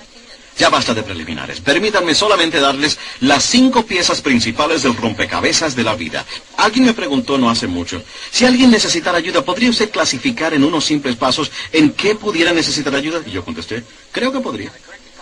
Ya 0.57 0.69
basta 0.69 0.93
de 0.93 1.03
preliminares. 1.03 1.61
Permítanme 1.61 2.13
solamente 2.13 2.59
darles 2.59 2.99
las 3.21 3.45
cinco 3.45 3.85
piezas 3.85 4.21
principales 4.21 4.83
del 4.83 4.95
rompecabezas 4.95 5.73
de 5.73 5.85
la 5.85 5.95
vida. 5.95 6.25
Alguien 6.57 6.85
me 6.85 6.93
preguntó 6.93 7.37
no 7.37 7.49
hace 7.49 7.65
mucho, 7.65 8.03
si 8.29 8.43
alguien 8.45 8.69
necesitara 8.69 9.17
ayuda, 9.17 9.45
¿podría 9.45 9.69
usted 9.69 9.89
clasificar 9.89 10.53
en 10.53 10.65
unos 10.65 10.83
simples 10.83 11.15
pasos 11.15 11.49
en 11.71 11.91
qué 11.91 12.15
pudiera 12.15 12.51
necesitar 12.51 12.93
ayuda? 12.93 13.21
Y 13.25 13.31
yo 13.31 13.45
contesté, 13.45 13.85
creo 14.11 14.33
que 14.33 14.41
podría. 14.41 14.73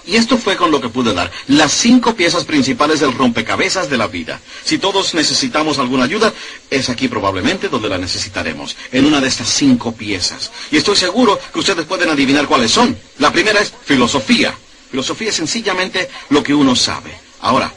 Y 0.08 0.16
esto 0.16 0.38
fue 0.38 0.56
con 0.56 0.72
lo 0.72 0.80
que 0.80 0.88
pude 0.88 1.14
dar, 1.14 1.30
las 1.48 1.74
cinco 1.74 2.16
piezas 2.16 2.46
principales 2.46 3.02
del 3.02 3.14
rompecabezas 3.14 3.90
de 3.90 3.98
la 3.98 4.08
vida. 4.08 4.40
Si 4.64 4.78
todos 4.78 5.14
necesitamos 5.14 5.80
alguna 5.80 6.06
ayuda, 6.06 6.34
es 6.70 6.90
aquí 6.90 7.10
probablemente 7.10 7.68
donde 7.68 7.90
la 7.90 7.98
necesitaremos, 7.98 8.78
en 8.94 9.06
una 9.06 9.20
de 9.20 9.28
estas 9.28 9.50
cinco 9.50 9.92
piezas. 9.92 10.50
Y 10.72 10.78
estoy 10.78 10.96
seguro 10.96 11.38
que 11.52 11.60
ustedes 11.60 11.86
pueden 11.86 12.10
adivinar 12.10 12.48
cuáles 12.48 12.72
son. 12.72 12.98
La 13.20 13.34
primera 13.34 13.60
es 13.60 13.74
filosofía. 13.84 14.58
Filosofía 14.90 15.28
es 15.28 15.36
sencillamente 15.36 16.10
lo 16.30 16.42
que 16.42 16.54
uno 16.54 16.74
sabe. 16.74 17.14
Ahora, 17.42 17.74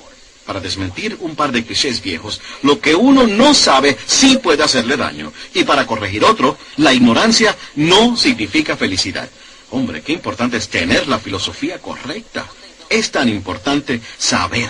para 0.47 0.61
desmentir 0.61 1.17
un 1.21 1.35
par 1.35 1.51
de 1.51 1.65
clichés 1.65 2.01
viejos, 2.01 2.41
lo 2.63 2.81
que 2.81 2.95
uno 2.95 3.27
no 3.27 3.55
sabe 3.55 3.99
sí 4.07 4.37
puede 4.37 4.63
hacerle 4.63 4.97
daño. 4.97 5.33
Y 5.53 5.65
para 5.65 5.85
corregir 5.85 6.25
otro, 6.25 6.57
la 6.77 6.95
ignorancia 6.95 7.57
no 7.75 8.17
significa 8.17 8.77
felicidad. 8.77 9.29
Hombre, 9.71 10.03
qué 10.03 10.13
importante 10.13 10.57
es 10.57 10.69
tener 10.69 11.07
la 11.07 11.19
filosofía 11.19 11.79
correcta. 11.79 12.47
Es 12.89 13.11
tan 13.11 13.29
importante 13.29 14.01
saber. 14.19 14.69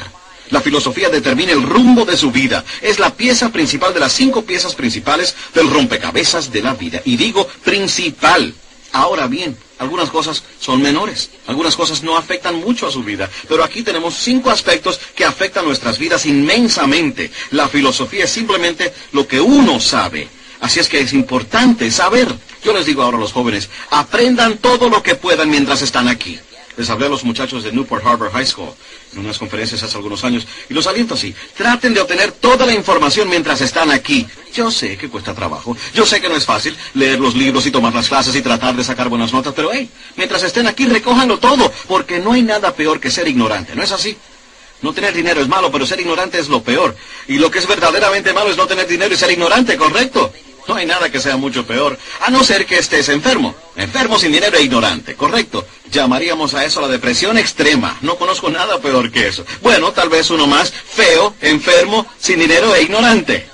La 0.51 0.61
filosofía 0.61 1.09
determina 1.09 1.53
el 1.53 1.63
rumbo 1.63 2.05
de 2.05 2.17
su 2.17 2.31
vida. 2.31 2.65
Es 2.83 2.99
la 2.99 3.15
pieza 3.15 3.51
principal 3.51 3.95
de 3.95 4.01
las 4.01 4.13
cinco 4.13 4.43
piezas 4.43 4.75
principales 4.75 5.35
del 5.55 5.71
rompecabezas 5.71 6.53
de 6.53 6.63
la 6.63 6.75
vida. 6.75 7.01
Y 7.05 7.17
digo 7.17 7.47
principal. 7.65 8.53
Ahora 8.93 9.29
bien, 9.29 9.57
algunas 9.79 10.11
cosas 10.11 10.43
son 10.59 10.83
menores, 10.83 11.31
algunas 11.47 11.77
cosas 11.77 12.03
no 12.03 12.17
afectan 12.17 12.57
mucho 12.57 12.89
a 12.89 12.91
su 12.91 13.05
vida, 13.05 13.31
pero 13.49 13.63
aquí 13.63 13.83
tenemos 13.83 14.17
cinco 14.17 14.51
aspectos 14.51 14.99
que 15.15 15.25
afectan 15.25 15.65
nuestras 15.65 15.97
vidas 15.97 16.27
inmensamente. 16.27 17.31
La 17.53 17.69
filosofía 17.69 18.25
es 18.25 18.31
simplemente 18.31 18.93
lo 19.13 19.29
que 19.29 19.41
uno 19.41 19.79
sabe. 19.79 20.29
Así 20.61 20.81
es 20.81 20.89
que 20.89 21.01
es 21.01 21.13
importante 21.13 21.91
saber. 21.93 22.35
Yo 22.63 22.73
les 22.73 22.87
digo 22.87 23.03
ahora 23.03 23.17
a 23.17 23.21
los 23.21 23.33
jóvenes, 23.33 23.71
aprendan 23.91 24.59
todo 24.59 24.89
lo 24.89 25.03
que 25.03 25.15
puedan 25.15 25.49
mientras 25.49 25.83
están 25.83 26.09
aquí. 26.09 26.39
Les 26.77 26.89
hablé 26.89 27.07
a 27.07 27.09
los 27.09 27.25
muchachos 27.25 27.65
de 27.65 27.73
Newport 27.73 28.05
Harbor 28.07 28.31
High 28.31 28.47
School 28.47 28.71
en 29.13 29.19
unas 29.19 29.39
conferencias 29.39 29.83
hace 29.83 29.97
algunos 29.97 30.25
años 30.25 30.47
y 30.69 30.75
los 30.75 30.87
aliento 30.87 31.15
así. 31.15 31.35
Traten 31.57 31.93
de 31.93 32.01
obtener 32.01 32.33
toda 32.33 32.65
la 32.65 32.73
información 32.73 33.29
mientras 33.29 33.61
están 33.61 33.91
aquí. 33.91 34.27
Yo 34.55 34.71
sé 34.71 34.97
que 34.97 35.09
cuesta 35.09 35.35
trabajo. 35.35 35.77
Yo 35.95 36.07
sé 36.07 36.21
que 36.21 36.29
no 36.29 36.37
es 36.37 36.45
fácil 36.45 36.77
leer 36.95 37.19
los 37.19 37.35
libros 37.35 37.67
y 37.67 37.71
tomar 37.71 37.95
las 37.95 38.09
clases 38.09 38.35
y 38.37 38.43
tratar 38.43 38.77
de 38.77 38.85
sacar 38.85 39.09
buenas 39.09 39.33
notas, 39.33 39.53
pero 39.55 39.71
hey, 39.73 39.91
mientras 40.17 40.43
estén 40.43 40.67
aquí 40.69 40.87
recójanlo 40.87 41.39
todo, 41.39 41.73
porque 41.89 42.19
no 42.19 42.33
hay 42.33 42.43
nada 42.43 42.75
peor 42.75 43.01
que 43.01 43.11
ser 43.11 43.27
ignorante, 43.27 43.75
¿no 43.75 43.83
es 43.83 43.93
así? 43.93 44.17
No 44.83 44.95
tener 44.95 45.13
dinero 45.13 45.43
es 45.43 45.49
malo, 45.49 45.71
pero 45.71 45.85
ser 45.85 46.01
ignorante 46.01 46.39
es 46.39 46.49
lo 46.49 46.63
peor. 46.63 46.97
Y 47.29 47.35
lo 47.35 47.51
que 47.51 47.59
es 47.59 47.67
verdaderamente 47.67 48.33
malo 48.33 48.51
es 48.51 48.57
no 48.57 48.67
tener 48.67 48.87
dinero 48.87 49.13
y 49.13 49.19
ser 49.19 49.31
ignorante, 49.31 49.77
¿correcto? 49.77 50.33
No 50.71 50.77
hay 50.77 50.87
nada 50.87 51.11
que 51.11 51.19
sea 51.19 51.37
mucho 51.37 51.67
peor, 51.67 51.99
a 52.21 52.31
no 52.31 52.45
ser 52.45 52.65
que 52.65 52.79
estés 52.79 53.09
enfermo. 53.09 53.57
Enfermo 53.75 54.21
sin 54.21 54.31
dinero 54.31 54.57
e 54.57 54.63
ignorante, 54.63 55.17
correcto. 55.17 55.67
Llamaríamos 55.91 56.55
a 56.55 56.65
eso 56.65 56.81
la 56.81 56.87
depresión 56.87 57.37
extrema. 57.39 57.99
No 58.03 58.15
conozco 58.15 58.49
nada 58.51 58.81
peor 58.81 59.11
que 59.11 59.27
eso. 59.27 59.45
Bueno, 59.63 59.91
tal 59.91 60.09
vez 60.09 60.31
uno 60.31 60.47
más, 60.47 60.71
feo, 60.71 61.35
enfermo, 61.41 62.07
sin 62.21 62.39
dinero 62.39 62.73
e 62.73 62.83
ignorante. 62.83 63.49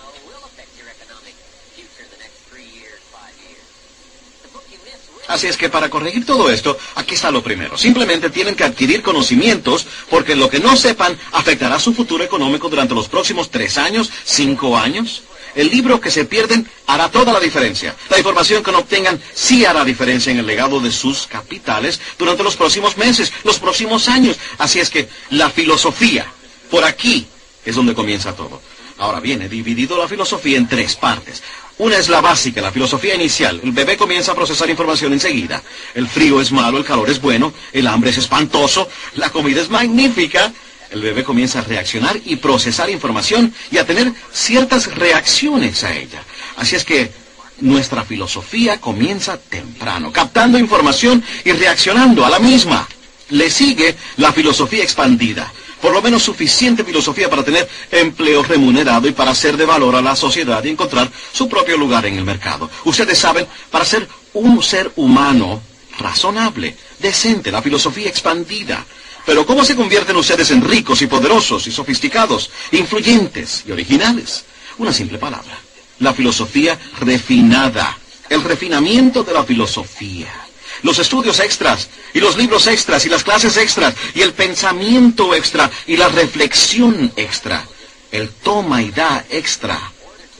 Así 5.27 5.47
es 5.47 5.57
que 5.57 5.71
para 5.71 5.89
corregir 5.89 6.27
todo 6.27 6.51
esto, 6.51 6.77
aquí 6.97 7.15
está 7.15 7.31
lo 7.31 7.43
primero. 7.43 7.79
Simplemente 7.79 8.29
tienen 8.29 8.55
que 8.55 8.65
adquirir 8.65 9.03
conocimientos 9.03 9.87
porque 10.11 10.37
lo 10.37 10.51
que 10.51 10.61
no 10.61 10.77
sepan 10.77 11.19
afectará 11.33 11.81
su 11.81 11.95
futuro 11.95 12.23
económico 12.23 12.69
durante 12.69 12.95
los 12.95 13.09
próximos 13.09 13.51
tres 13.51 13.79
años, 13.79 14.11
cinco 14.23 14.77
años. 14.77 15.23
El 15.57 15.71
libro 15.71 16.01
que 16.01 16.11
se 16.11 16.27
pierden 16.27 16.69
hará 16.87 17.11
toda 17.11 17.33
la 17.33 17.41
diferencia. 17.41 17.97
La 18.11 18.19
información 18.19 18.63
que 18.63 18.71
no 18.71 18.79
obtengan 18.81 19.21
sí 19.35 19.65
hará 19.65 19.85
diferencia 19.85 20.31
en 20.31 20.39
el 20.39 20.47
legado 20.47 20.81
de 20.81 20.93
sus 20.93 21.27
capitales 21.27 21.99
durante 22.19 22.43
los 22.43 22.57
próximos 22.57 22.97
meses, 22.99 23.33
los 23.43 23.59
próximos 23.59 24.09
años. 24.09 24.37
Así 24.59 24.81
es 24.81 24.91
que 24.91 25.09
la 25.31 25.49
filosofía, 25.49 26.27
por 26.71 26.85
aquí, 26.85 27.27
es 27.65 27.75
donde 27.75 27.95
comienza 27.95 28.37
todo. 28.37 28.61
Ahora 28.99 29.19
bien, 29.21 29.43
he 29.43 29.49
dividido 29.49 29.97
la 29.99 30.09
filosofía 30.09 30.59
en 30.59 30.69
tres 30.69 30.95
partes. 30.95 31.43
Una 31.79 31.97
es 31.97 32.09
la 32.09 32.21
básica, 32.21 32.63
la 32.63 32.73
filosofía 32.73 33.15
inicial. 33.15 33.61
El 33.63 33.73
bebé 33.73 33.97
comienza 33.97 34.33
a 34.33 34.35
procesar 34.35 34.69
información 34.69 35.13
enseguida. 35.13 35.63
El 35.95 36.09
frío 36.09 36.41
es 36.41 36.53
malo, 36.53 36.79
el 36.79 36.85
calor 36.85 37.09
es 37.09 37.21
bueno, 37.21 37.53
el 37.73 37.87
hambre 37.87 38.11
es 38.11 38.19
espantoso, 38.19 38.89
la 39.15 39.31
comida 39.31 39.61
es 39.61 39.69
magnífica. 39.69 40.53
El 40.97 41.03
bebé 41.03 41.25
comienza 41.25 41.59
a 41.59 41.63
reaccionar 41.63 42.19
y 42.25 42.37
procesar 42.37 42.89
información 42.89 43.53
y 43.71 43.77
a 43.77 43.85
tener 43.85 44.11
ciertas 44.33 44.95
reacciones 44.95 45.85
a 45.85 45.95
ella. 45.95 46.23
Así 46.57 46.75
es 46.75 46.85
que 46.85 47.13
nuestra 47.61 48.03
filosofía 48.03 48.81
comienza 48.81 49.37
temprano, 49.37 50.11
captando 50.11 50.59
información 50.59 51.23
y 51.45 51.53
reaccionando 51.53 52.25
a 52.25 52.31
la 52.31 52.39
misma. 52.39 52.89
Le 53.29 53.51
sigue 53.51 53.95
la 54.17 54.33
filosofía 54.33 54.83
expandida 54.83 55.53
por 55.83 55.93
lo 55.93 56.01
menos 56.01 56.23
suficiente 56.23 56.83
filosofía 56.83 57.29
para 57.29 57.45
tener 57.45 57.69
empleo 57.91 58.43
remunerado 58.43 59.07
y 59.07 59.13
para 59.13 59.35
ser 59.35 59.59
de 59.59 59.67
valor 59.67 59.95
a 59.95 60.01
la 60.01 60.17
sociedad 60.17 60.65
y 60.65 60.71
encontrar 60.71 61.11
su 61.33 61.47
propio 61.51 61.77
lugar 61.77 62.07
en 62.07 62.17
el 62.17 62.25
mercado. 62.25 62.71
Ustedes 62.87 63.19
saben, 63.19 63.47
para 63.71 63.85
ser 63.85 64.09
un 64.33 64.63
ser 64.63 64.91
humano 64.97 65.61
razonable, 65.99 66.75
decente, 66.99 67.53
la 67.53 67.63
filosofía 67.63 68.09
expandida. 68.09 68.85
Pero 69.27 69.45
¿cómo 69.45 69.65
se 69.65 69.77
convierten 69.77 70.17
ustedes 70.17 70.51
en 70.53 70.63
ricos 70.63 71.03
y 71.03 71.09
poderosos 71.09 71.67
y 71.67 71.73
sofisticados, 71.73 72.51
influyentes 72.71 73.65
y 73.67 73.73
originales? 73.73 74.45
Una 74.79 74.93
simple 74.93 75.19
palabra. 75.19 75.59
La 75.99 76.15
filosofía 76.15 76.79
refinada. 77.01 77.99
El 78.31 78.43
refinamiento 78.43 79.23
de 79.23 79.35
la 79.35 79.45
filosofía 79.45 80.47
los 80.83 80.99
estudios 80.99 81.41
extras, 81.41 81.89
y 82.13 82.21
los 82.21 82.37
libros 82.37 82.67
extras, 82.67 83.05
y 83.07 83.09
las 83.09 83.25
clases 83.25 83.57
extras, 83.57 83.95
y 84.15 84.21
el 84.21 84.33
pensamiento 84.33 85.35
extra, 85.35 85.71
y 85.87 85.97
la 85.97 86.09
reflexión 86.09 87.13
extra, 87.17 87.67
el 88.13 88.29
toma 88.29 88.83
y 88.83 88.91
da 88.91 89.25
extra, 89.31 89.93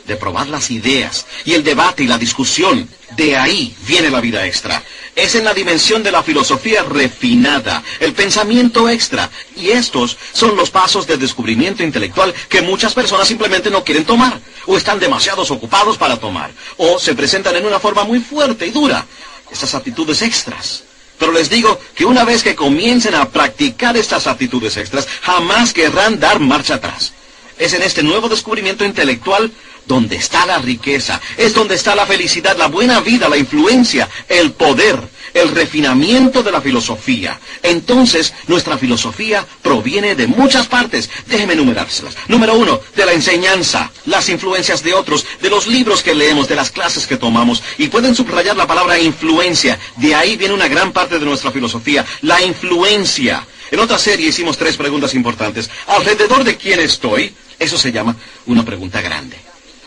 de 0.07 0.17
probar 0.17 0.49
las 0.49 0.71
ideas, 0.71 1.27
y 1.45 1.55
el 1.55 1.65
debate 1.65 2.05
y 2.05 2.07
la 2.07 2.19
discusión. 2.19 2.89
De 3.17 3.37
ahí 3.37 3.75
viene 3.87 4.11
la 4.11 4.21
vida 4.21 4.47
extra. 4.47 4.83
Es 5.15 5.35
en 5.35 5.45
la 5.45 5.55
dimensión 5.55 6.03
de 6.03 6.11
la 6.11 6.23
filosofía 6.23 6.83
refinada, 6.83 7.83
el 8.01 8.13
pensamiento 8.13 8.89
extra. 8.89 9.31
Y 9.57 9.71
estos 9.71 10.17
son 10.33 10.57
los 10.57 10.71
pasos 10.71 11.07
de 11.07 11.17
descubrimiento 11.17 11.83
intelectual 11.83 12.35
que 12.49 12.63
muchas 12.63 12.95
personas 12.95 13.29
simplemente 13.29 13.71
no 13.71 13.85
quieren 13.85 14.05
tomar, 14.05 14.41
o 14.67 14.77
están 14.77 14.99
demasiado 14.99 15.43
ocupados 15.43 15.97
para 15.97 16.19
tomar, 16.19 16.51
o 16.77 16.99
se 16.99 17.15
presentan 17.15 17.57
en 17.57 17.67
una 17.67 17.79
forma 17.79 18.05
muy 18.05 18.21
fuerte 18.21 18.67
y 18.67 18.71
dura 18.71 19.07
estas 19.51 19.75
actitudes 19.75 20.23
extras. 20.23 20.83
Pero 21.19 21.33
les 21.33 21.49
digo 21.49 21.81
que 21.95 22.05
una 22.05 22.25
vez 22.25 22.43
que 22.43 22.55
comiencen 22.55 23.15
a 23.15 23.31
practicar 23.31 23.97
estas 23.97 24.27
actitudes 24.27 24.77
extras, 24.77 25.09
jamás 25.23 25.73
querrán 25.73 26.21
dar 26.21 26.41
marcha 26.41 26.75
atrás. 26.75 27.13
Es 27.59 27.73
en 27.73 27.83
este 27.83 28.03
nuevo 28.03 28.29
descubrimiento 28.29 28.85
intelectual 28.85 29.51
donde 29.87 30.17
está 30.17 30.47
la 30.47 30.59
riqueza, 30.59 31.21
es 31.37 31.55
donde 31.55 31.75
está 31.75 31.95
la 31.95 32.07
felicidad, 32.07 32.57
la 32.57 32.69
buena 32.69 33.01
vida, 33.01 33.29
la 33.29 33.37
influencia, 33.37 34.09
el 34.29 34.53
poder, 34.53 34.99
el 35.35 35.51
refinamiento 35.51 36.43
de 36.43 36.53
la 36.53 36.61
filosofía. 36.61 37.39
Entonces, 37.63 38.33
nuestra 38.47 38.79
filosofía 38.79 39.47
proviene 39.63 40.15
de 40.15 40.27
muchas 40.27 40.67
partes. 40.67 41.11
Déjeme 41.27 41.53
enumerárselas. 41.53 42.17
Número 42.29 42.55
uno, 42.55 42.81
de 42.95 43.07
la 43.07 43.13
enseñanza, 43.13 43.91
las 44.07 44.29
influencias 44.29 44.83
de 44.83 44.95
otros, 44.95 45.27
de 45.43 45.51
los 45.51 45.67
libros 45.67 46.03
que 46.03 46.15
leemos, 46.15 46.49
de 46.49 46.57
las 46.57 46.71
clases 46.71 47.07
que 47.07 47.17
tomamos. 47.17 47.63
Y 47.79 47.89
pueden 47.89 48.15
subrayar 48.15 48.57
la 48.57 48.67
palabra 48.67 48.99
influencia. 48.99 49.79
De 49.97 50.15
ahí 50.15 50.37
viene 50.37 50.55
una 50.55 50.69
gran 50.69 50.93
parte 50.93 51.19
de 51.19 51.27
nuestra 51.27 51.51
filosofía. 51.51 52.05
La 52.23 52.43
influencia. 52.43 53.47
En 53.71 53.81
otra 53.81 53.99
serie 53.99 54.29
hicimos 54.29 54.57
tres 54.57 54.77
preguntas 54.77 55.15
importantes. 55.15 55.69
¿Alrededor 55.89 56.45
de 56.45 56.57
quién 56.57 56.81
estoy? 56.81 57.35
Eso 57.59 57.77
se 57.79 57.93
llama 57.93 58.17
una 58.47 58.65
pregunta 58.65 59.01
grande. 59.01 59.37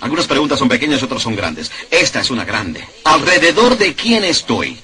Algunas 0.02 0.28
preguntas 0.28 0.58
son 0.58 0.70
pequeñas 0.70 1.04
otras 1.04 1.22
son 1.22 1.36
grandes. 1.36 1.72
Esta 1.92 2.22
es 2.22 2.30
una 2.30 2.46
grande. 2.46 2.86
¿Alrededor 3.04 3.78
de 3.78 3.94
quién 3.94 4.24
estoy? 4.24 4.78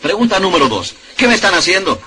Pregunta 0.00 0.38
número 0.38 0.68
dos. 0.68 0.94
¿Qué 1.16 1.26
me 1.26 1.34
están 1.34 1.54
haciendo? 1.54 2.00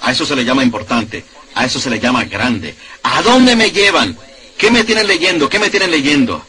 A 0.00 0.12
eso 0.12 0.26
se 0.26 0.34
le 0.34 0.44
llama 0.44 0.64
importante. 0.64 1.24
A 1.54 1.64
eso 1.64 1.78
se 1.78 1.90
le 1.90 2.00
llama 2.00 2.24
grande. 2.24 2.74
¿A 3.02 3.22
dónde 3.22 3.54
me 3.54 3.70
llevan? 3.70 4.16
¿Qué 4.58 4.70
me 4.70 4.84
tienen 4.84 5.06
leyendo? 5.06 5.48
¿Qué 5.48 5.58
me 5.58 5.70
tienen 5.70 5.90
leyendo? 5.90 6.44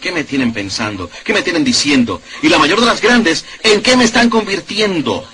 ¿Qué 0.00 0.12
me 0.12 0.24
tienen 0.24 0.52
pensando? 0.52 1.10
¿Qué 1.24 1.34
me 1.34 1.42
tienen 1.42 1.62
diciendo? 1.62 2.22
Y 2.42 2.48
la 2.48 2.58
mayor 2.58 2.80
de 2.80 2.86
las 2.86 3.02
grandes, 3.02 3.44
¿en 3.62 3.82
qué 3.82 3.96
me 3.96 4.04
están 4.04 4.30
convirtiendo? 4.30 5.26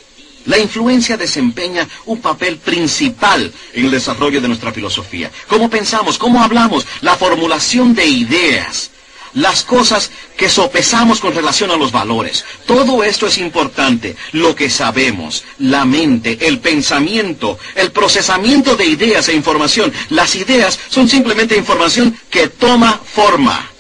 La 0.47 0.59
influencia 0.59 1.17
desempeña 1.17 1.89
un 2.07 2.21
papel 2.21 2.59
principal 2.59 3.53
en 3.73 3.85
el 3.85 3.91
desarrollo 3.91 4.41
de 4.41 4.49
nuestra 4.49 4.73
filosofía. 4.73 5.31
¿Cómo 5.49 5.71
pensamos? 5.71 6.19
¿Cómo 6.19 6.43
hablamos? 6.43 6.87
La 7.01 7.17
formulación 7.17 7.95
de 7.95 8.07
ideas 8.07 8.91
las 9.37 9.63
cosas 9.63 10.11
que 10.37 10.49
sopesamos 10.49 11.21
con 11.21 11.35
relación 11.35 11.71
a 11.71 11.77
los 11.77 11.93
valores. 11.93 12.45
Todo 12.67 13.05
esto 13.05 13.27
es 13.27 13.39
importante. 13.39 14.17
Lo 14.33 14.55
que 14.55 14.69
sabemos, 14.71 15.45
la 15.59 15.85
mente, 15.85 16.39
el 16.49 16.59
pensamiento, 16.59 17.59
el 17.75 17.93
procesamiento 17.93 18.77
de 18.77 18.87
ideas 18.87 19.29
e 19.29 19.35
información. 19.35 19.93
Las 20.11 20.35
ideas 20.35 20.79
son 20.89 21.09
simplemente 21.09 21.57
información 21.57 22.19
que 22.31 22.49
toma 22.49 22.99
forma. 23.05 23.71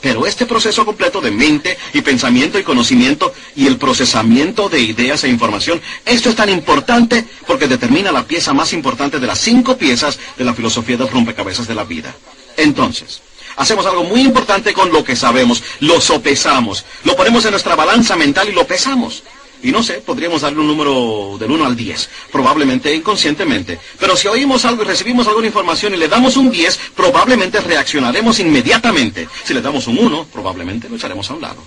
Pero 0.00 0.26
este 0.26 0.46
proceso 0.46 0.84
completo 0.84 1.20
de 1.20 1.30
mente 1.30 1.76
y 1.92 2.02
pensamiento 2.02 2.58
y 2.58 2.62
conocimiento 2.62 3.34
y 3.56 3.66
el 3.66 3.78
procesamiento 3.78 4.68
de 4.68 4.80
ideas 4.80 5.24
e 5.24 5.28
información, 5.28 5.80
esto 6.04 6.28
es 6.28 6.36
tan 6.36 6.50
importante 6.50 7.24
porque 7.46 7.66
determina 7.66 8.12
la 8.12 8.24
pieza 8.26 8.52
más 8.52 8.72
importante 8.72 9.18
de 9.18 9.26
las 9.26 9.40
cinco 9.40 9.76
piezas 9.76 10.18
de 10.36 10.44
la 10.44 10.54
filosofía 10.54 10.96
de 10.98 11.06
rompecabezas 11.06 11.66
de 11.66 11.74
la 11.74 11.84
vida. 11.84 12.14
Entonces, 12.56 13.22
hacemos 13.58 13.84
algo 13.86 14.04
muy 14.04 14.22
importante 14.22 14.72
con 14.72 14.90
lo 14.90 15.04
que 15.04 15.14
sabemos, 15.14 15.62
lo 15.80 16.00
sopesamos, 16.00 16.84
lo 17.04 17.14
ponemos 17.14 17.44
en 17.44 17.50
nuestra 17.50 17.76
balanza 17.76 18.16
mental 18.16 18.48
y 18.48 18.52
lo 18.52 18.66
pesamos. 18.66 19.22
Y 19.60 19.72
no 19.72 19.82
sé, 19.82 19.94
podríamos 19.94 20.42
darle 20.42 20.60
un 20.60 20.68
número 20.68 21.36
del 21.38 21.50
1 21.50 21.66
al 21.66 21.74
10, 21.74 22.08
probablemente 22.30 22.94
inconscientemente. 22.94 23.78
Pero 23.98 24.16
si 24.16 24.28
oímos 24.28 24.64
algo 24.64 24.82
y 24.82 24.86
recibimos 24.86 25.26
alguna 25.26 25.48
información 25.48 25.94
y 25.94 25.96
le 25.96 26.06
damos 26.06 26.36
un 26.36 26.48
10, 26.48 26.78
probablemente 26.94 27.60
reaccionaremos 27.60 28.38
inmediatamente. 28.38 29.28
Si 29.42 29.52
le 29.52 29.60
damos 29.60 29.88
un 29.88 29.98
1, 29.98 30.28
probablemente 30.32 30.88
lo 30.88 30.94
echaremos 30.94 31.28
a 31.30 31.34
un 31.34 31.40
lado. 31.40 31.60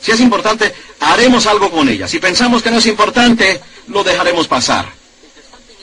Si 0.00 0.10
es 0.10 0.20
importante, 0.20 0.74
haremos 1.00 1.46
algo 1.46 1.70
con 1.70 1.86
ella. 1.86 2.08
Si 2.08 2.18
pensamos 2.18 2.62
que 2.62 2.70
no 2.70 2.78
es 2.78 2.86
importante, 2.86 3.60
lo 3.88 4.02
dejaremos 4.02 4.48
pasar. 4.48 5.03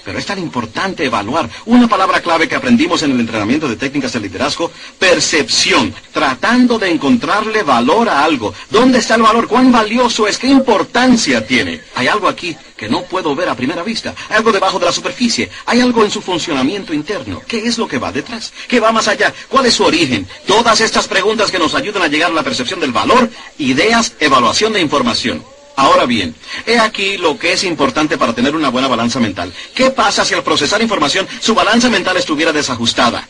Pero 0.03 0.17
es 0.17 0.25
tan 0.25 0.39
importante 0.39 1.05
evaluar 1.05 1.49
una 1.65 1.87
palabra 1.87 2.21
clave 2.21 2.47
que 2.47 2.55
aprendimos 2.55 3.03
en 3.03 3.11
el 3.11 3.19
entrenamiento 3.19 3.67
de 3.67 3.75
técnicas 3.75 4.13
de 4.13 4.19
liderazgo, 4.19 4.71
percepción, 4.97 5.93
tratando 6.11 6.79
de 6.79 6.89
encontrarle 6.89 7.63
valor 7.63 8.09
a 8.09 8.23
algo. 8.23 8.53
¿Dónde 8.69 8.99
está 8.99 9.15
el 9.15 9.21
valor? 9.21 9.47
¿Cuán 9.47 9.71
valioso 9.71 10.27
es? 10.27 10.37
¿Qué 10.37 10.47
importancia 10.47 11.45
tiene? 11.45 11.81
Hay 11.95 12.07
algo 12.07 12.27
aquí 12.27 12.55
que 12.75 12.89
no 12.89 13.03
puedo 13.03 13.35
ver 13.35 13.47
a 13.47 13.55
primera 13.55 13.83
vista. 13.83 14.15
Hay 14.29 14.37
algo 14.37 14.51
debajo 14.51 14.79
de 14.79 14.85
la 14.85 14.91
superficie. 14.91 15.49
Hay 15.67 15.81
algo 15.81 16.03
en 16.03 16.09
su 16.09 16.19
funcionamiento 16.19 16.93
interno. 16.93 17.41
¿Qué 17.47 17.67
es 17.67 17.77
lo 17.77 17.87
que 17.87 17.99
va 17.99 18.11
detrás? 18.11 18.51
¿Qué 18.67 18.79
va 18.79 18.91
más 18.91 19.07
allá? 19.07 19.31
¿Cuál 19.49 19.67
es 19.67 19.75
su 19.75 19.83
origen? 19.83 20.27
Todas 20.47 20.81
estas 20.81 21.07
preguntas 21.07 21.51
que 21.51 21.59
nos 21.59 21.75
ayudan 21.75 22.01
a 22.01 22.07
llegar 22.07 22.31
a 22.31 22.33
la 22.33 22.43
percepción 22.43 22.79
del 22.79 22.91
valor, 22.91 23.29
ideas, 23.59 24.13
evaluación 24.19 24.73
de 24.73 24.81
información. 24.81 25.43
Ahora 25.81 26.05
bien, 26.05 26.35
he 26.67 26.77
aquí 26.77 27.17
lo 27.17 27.39
que 27.39 27.53
es 27.53 27.63
importante 27.63 28.15
para 28.15 28.33
tener 28.33 28.55
una 28.55 28.69
buena 28.69 28.87
balanza 28.87 29.19
mental. 29.19 29.51
¿Qué 29.73 29.89
pasa 29.89 30.23
si 30.23 30.35
al 30.35 30.43
procesar 30.43 30.79
información 30.79 31.27
su 31.39 31.55
balanza 31.55 31.89
mental 31.89 32.17
estuviera 32.17 32.53
desajustada? 32.53 33.27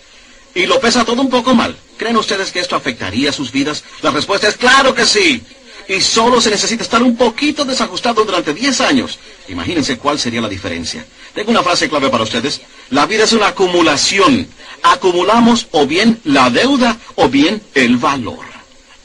Y 0.53 0.65
lo 0.65 0.77
pesa 0.81 1.05
todo 1.05 1.21
un 1.21 1.29
poco 1.29 1.55
mal. 1.55 1.77
¿Creen 1.95 2.17
ustedes 2.17 2.51
que 2.51 2.59
esto 2.59 2.75
afectaría 2.75 3.31
sus 3.31 3.53
vidas? 3.53 3.85
La 4.01 4.11
respuesta 4.11 4.49
es 4.49 4.57
claro 4.57 4.93
que 4.93 5.05
sí. 5.05 5.41
Y 5.87 6.01
solo 6.01 6.41
se 6.41 6.49
necesita 6.49 6.83
estar 6.83 7.01
un 7.01 7.15
poquito 7.15 7.63
desajustado 7.63 8.25
durante 8.25 8.53
10 8.53 8.81
años. 8.81 9.17
Imagínense 9.47 9.97
cuál 9.97 10.19
sería 10.19 10.41
la 10.41 10.49
diferencia. 10.49 11.05
Tengo 11.33 11.51
una 11.51 11.63
frase 11.63 11.87
clave 11.87 12.09
para 12.09 12.25
ustedes. 12.25 12.59
La 12.89 13.05
vida 13.05 13.23
es 13.23 13.31
una 13.31 13.47
acumulación. 13.47 14.45
Acumulamos 14.83 15.67
o 15.71 15.87
bien 15.87 16.19
la 16.25 16.49
deuda 16.49 16.97
o 17.15 17.29
bien 17.29 17.61
el 17.75 17.95
valor 17.95 18.50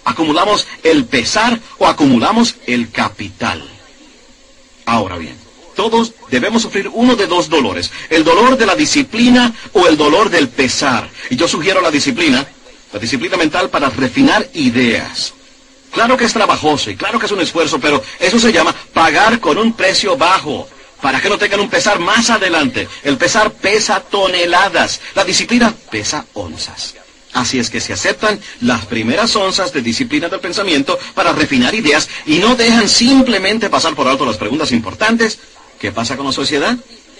acumulamos 0.07 0.67
el 0.85 1.05
pesar 1.05 1.61
o 1.79 1.87
acumulamos 1.87 2.57
el 2.67 2.91
capital. 2.91 3.63
Ahora 4.87 5.19
bien, 5.19 5.37
todos 5.75 6.13
debemos 6.31 6.63
sufrir 6.63 6.89
uno 6.93 7.17
de 7.17 7.27
dos 7.27 7.51
dolores, 7.51 7.91
el 8.09 8.25
dolor 8.25 8.57
de 8.57 8.67
la 8.67 8.77
disciplina 8.77 9.53
o 9.73 9.87
el 9.87 9.97
dolor 9.97 10.31
del 10.31 10.49
pesar. 10.49 11.11
Y 11.29 11.37
yo 11.37 11.49
sugiero 11.49 11.81
la 11.81 11.91
disciplina, 11.91 12.47
la 12.93 12.99
disciplina 13.01 13.37
mental 13.37 13.69
para 13.69 13.91
refinar 13.91 14.49
ideas. 14.55 15.35
Claro 15.93 16.17
que 16.17 16.25
es 16.25 16.33
trabajoso 16.33 16.91
y 16.91 16.97
claro 16.97 17.19
que 17.19 17.27
es 17.27 17.33
un 17.33 17.41
esfuerzo, 17.41 17.81
pero 17.81 18.03
eso 18.21 18.39
se 18.39 18.53
llama 18.53 18.75
pagar 18.93 19.41
con 19.41 19.59
un 19.59 19.73
precio 19.73 20.17
bajo 20.17 20.69
para 21.03 21.21
que 21.21 21.29
no 21.29 21.37
tengan 21.37 21.61
un 21.61 21.69
pesar 21.69 21.99
más 21.99 22.31
adelante. 22.31 22.89
El 23.03 23.19
pesar 23.19 23.53
pesa 23.53 24.01
toneladas, 24.01 25.01
la 25.17 25.25
disciplina 25.25 25.75
pesa 25.91 26.25
onzas. 26.35 26.95
Así 27.37 27.59
es 27.59 27.69
que 27.69 27.83
se 27.83 27.93
aceptan 27.93 28.41
las 28.63 28.87
primeras 28.87 29.37
onzas 29.37 29.71
de 29.71 29.83
disciplina 29.83 30.31
del 30.31 30.41
pensamiento 30.41 30.99
para 31.13 31.33
refinar 31.33 31.75
ideas 31.75 32.09
y 32.25 32.39
no 32.39 32.57
dejan 32.57 32.89
simplemente 32.89 33.69
pasar 33.69 33.95
por 33.95 34.09
alto 34.09 34.25
las 34.25 34.39
preguntas 34.39 34.73
importantes. 34.73 35.39
¿Qué 35.79 35.93
pasa 35.93 36.17
con 36.17 36.25
la 36.25 36.33
sociedad? 36.33 36.79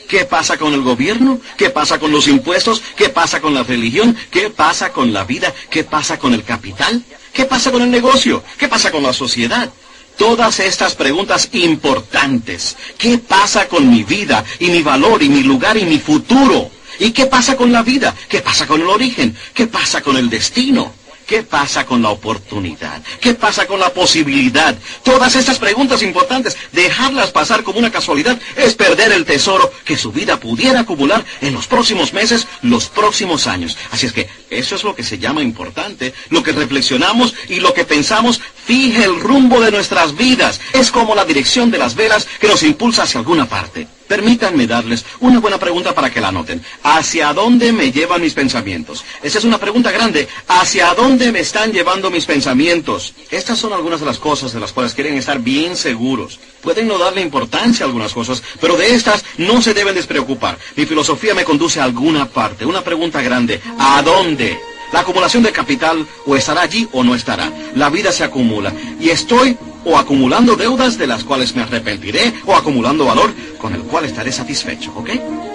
¿Qué 0.09 0.25
pasa 0.25 0.57
con 0.57 0.73
el 0.73 0.81
gobierno? 0.81 1.39
¿Qué 1.59 1.69
pasa 1.69 1.99
con 1.99 2.13
los 2.13 2.29
impuestos? 2.29 2.81
¿Qué 2.97 3.11
pasa 3.11 3.43
con 3.43 3.53
la 3.53 3.63
religión? 3.63 4.17
¿Qué 4.31 4.49
pasa 4.49 4.91
con 4.91 5.13
la 5.13 5.25
vida? 5.25 5.53
¿Qué 5.69 5.85
pasa 5.85 6.19
con 6.19 6.33
el 6.33 6.45
capital? 6.45 7.05
¿Qué 7.35 7.45
pasa 7.45 7.71
con 7.71 7.83
el 7.83 7.91
negocio? 7.91 8.43
¿Qué 8.57 8.69
pasa 8.69 8.91
con 8.91 9.03
la 9.03 9.13
sociedad? 9.13 9.71
Todas 10.17 10.61
estas 10.61 10.95
preguntas 10.95 11.51
importantes. 11.53 12.75
¿Qué 12.97 13.19
pasa 13.19 13.69
con 13.69 13.91
mi 13.91 14.03
vida 14.03 14.43
y 14.61 14.71
mi 14.71 14.81
valor 14.81 15.23
y 15.23 15.29
mi 15.29 15.43
lugar 15.43 15.77
y 15.77 15.85
mi 15.85 15.99
futuro? 15.99 16.71
¿Y 16.99 17.11
qué 17.13 17.27
pasa 17.27 17.57
con 17.57 17.73
la 17.73 17.83
vida? 17.83 18.15
¿Qué 18.29 18.41
pasa 18.41 18.67
con 18.67 18.81
el 18.81 18.89
origen? 18.89 19.37
¿Qué 19.55 19.67
pasa 19.67 20.03
con 20.03 20.17
el 20.17 20.31
destino? 20.31 20.93
¿Qué 21.27 21.43
pasa 21.43 21.85
con 21.85 22.03
la 22.03 22.11
oportunidad? 22.11 23.03
¿Qué 23.21 23.35
pasa 23.35 23.67
con 23.67 23.81
la 23.81 23.93
posibilidad? 23.93 24.79
Todas 25.03 25.35
estas 25.35 25.59
preguntas 25.59 26.03
importantes, 26.03 26.57
dejarlas 26.71 27.33
pasar 27.33 27.65
como 27.65 27.81
una 27.81 27.91
casualidad 27.91 28.39
es 28.55 28.75
perder 28.75 29.11
el 29.11 29.25
tesoro 29.25 29.73
que 29.85 29.99
su 29.99 30.13
vida 30.13 30.39
pudiera 30.39 30.81
acumular 30.81 31.25
en 31.41 31.53
los 31.53 31.67
próximos 31.67 32.13
meses, 32.13 32.47
los 32.63 32.87
próximos 32.87 33.49
años. 33.49 33.77
Así 33.91 34.07
es 34.07 34.13
que 34.13 34.29
eso 34.51 34.77
es 34.77 34.85
lo 34.85 34.95
que 34.95 35.03
se 35.03 35.19
llama 35.19 35.43
importante. 35.43 36.15
Lo 36.31 36.45
que 36.45 36.53
reflexionamos 36.53 37.35
y 37.49 37.59
lo 37.59 37.75
que 37.75 37.85
pensamos 37.85 38.41
fije 38.65 39.03
el 39.03 39.19
rumbo 39.19 39.61
de 39.61 39.73
nuestras 39.73 40.17
vidas. 40.17 40.61
Es 40.73 40.93
como 40.93 41.17
la 41.17 41.25
dirección 41.25 41.73
de 41.73 41.79
las 41.79 41.97
velas 41.97 42.29
que 42.41 42.47
nos 42.47 42.63
impulsa 42.63 43.03
hacia 43.03 43.19
alguna 43.19 43.49
parte. 43.49 43.89
Permítanme 44.07 44.67
darles 44.67 45.05
una 45.21 45.41
buena 45.41 45.59
pregunta 45.59 45.95
para 45.95 46.11
que 46.11 46.21
la 46.21 46.29
anoten. 46.29 46.63
¿Hacia 46.83 47.33
dónde 47.33 47.73
me 47.73 47.91
llevan 47.91 48.21
mis 48.21 48.35
pensamientos? 48.35 49.05
Esa 49.23 49.39
es 49.39 49.45
una 49.45 49.59
pregunta 49.59 49.91
grande. 49.91 50.29
¿Hacia 50.49 50.95
dónde 50.95 51.33
me 51.33 51.41
están 51.41 51.73
llevando 51.73 52.11
mis 52.11 52.27
pensamientos? 52.27 53.15
Estas 53.31 53.59
son 53.59 53.73
algunas 53.73 54.01
de 54.01 54.07
las 54.07 54.19
cosas 54.19 54.53
de 54.53 54.61
las 54.61 54.73
cuales 54.73 54.95
quieren 54.95 55.15
estar 55.15 55.41
bien 55.41 55.77
seguros. 55.77 56.39
Pueden 56.61 56.89
no 56.89 56.99
darle 56.99 57.21
importancia 57.21 57.85
a 57.85 57.89
algunas 57.89 58.13
cosas, 58.13 58.43
pero 58.61 58.77
de 58.77 58.95
estas 58.95 59.25
no 59.39 59.61
se 59.61 59.75
deben 59.75 59.95
despreocupar. 59.95 60.59
Mi 60.77 60.87
filosofía 60.87 61.35
me 61.35 61.45
conduce 61.45 61.81
a 61.81 61.85
alguna 61.85 62.27
parte. 62.29 62.65
Una 62.65 62.83
pregunta 62.83 63.23
grande. 63.23 63.61
¿A 63.79 64.03
dónde? 64.03 64.59
La 64.93 65.01
acumulación 65.01 65.43
de 65.43 65.53
capital 65.53 66.07
o 66.27 66.37
estará 66.37 66.63
allí 66.63 66.89
o 66.93 67.03
no 67.03 67.15
estará. 67.15 67.51
La 67.75 67.91
vida 67.91 68.13
se 68.13 68.25
acumula. 68.25 68.73
Y 69.01 69.11
estoy 69.11 69.57
o 69.87 69.97
acumulando 69.97 70.57
deudas 70.57 70.99
de 70.99 71.07
las 71.07 71.23
cuales 71.23 71.55
me 71.55 71.63
arrepentiré, 71.63 72.35
o 72.45 72.57
acumulando 72.57 73.07
valor 73.07 73.33
con 73.59 73.73
el 73.73 73.83
cual 73.83 74.05
estaré 74.05 74.33
satisfecho, 74.33 74.93
¿ok? 74.97 75.11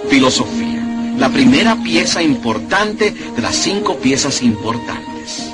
Filosofía, 0.10 1.14
la 1.18 1.30
primera 1.30 1.76
pieza 1.84 2.24
importante 2.24 3.12
de 3.12 3.42
las 3.42 3.56
cinco 3.56 3.98
piezas 3.98 4.42
importantes. 4.42 5.52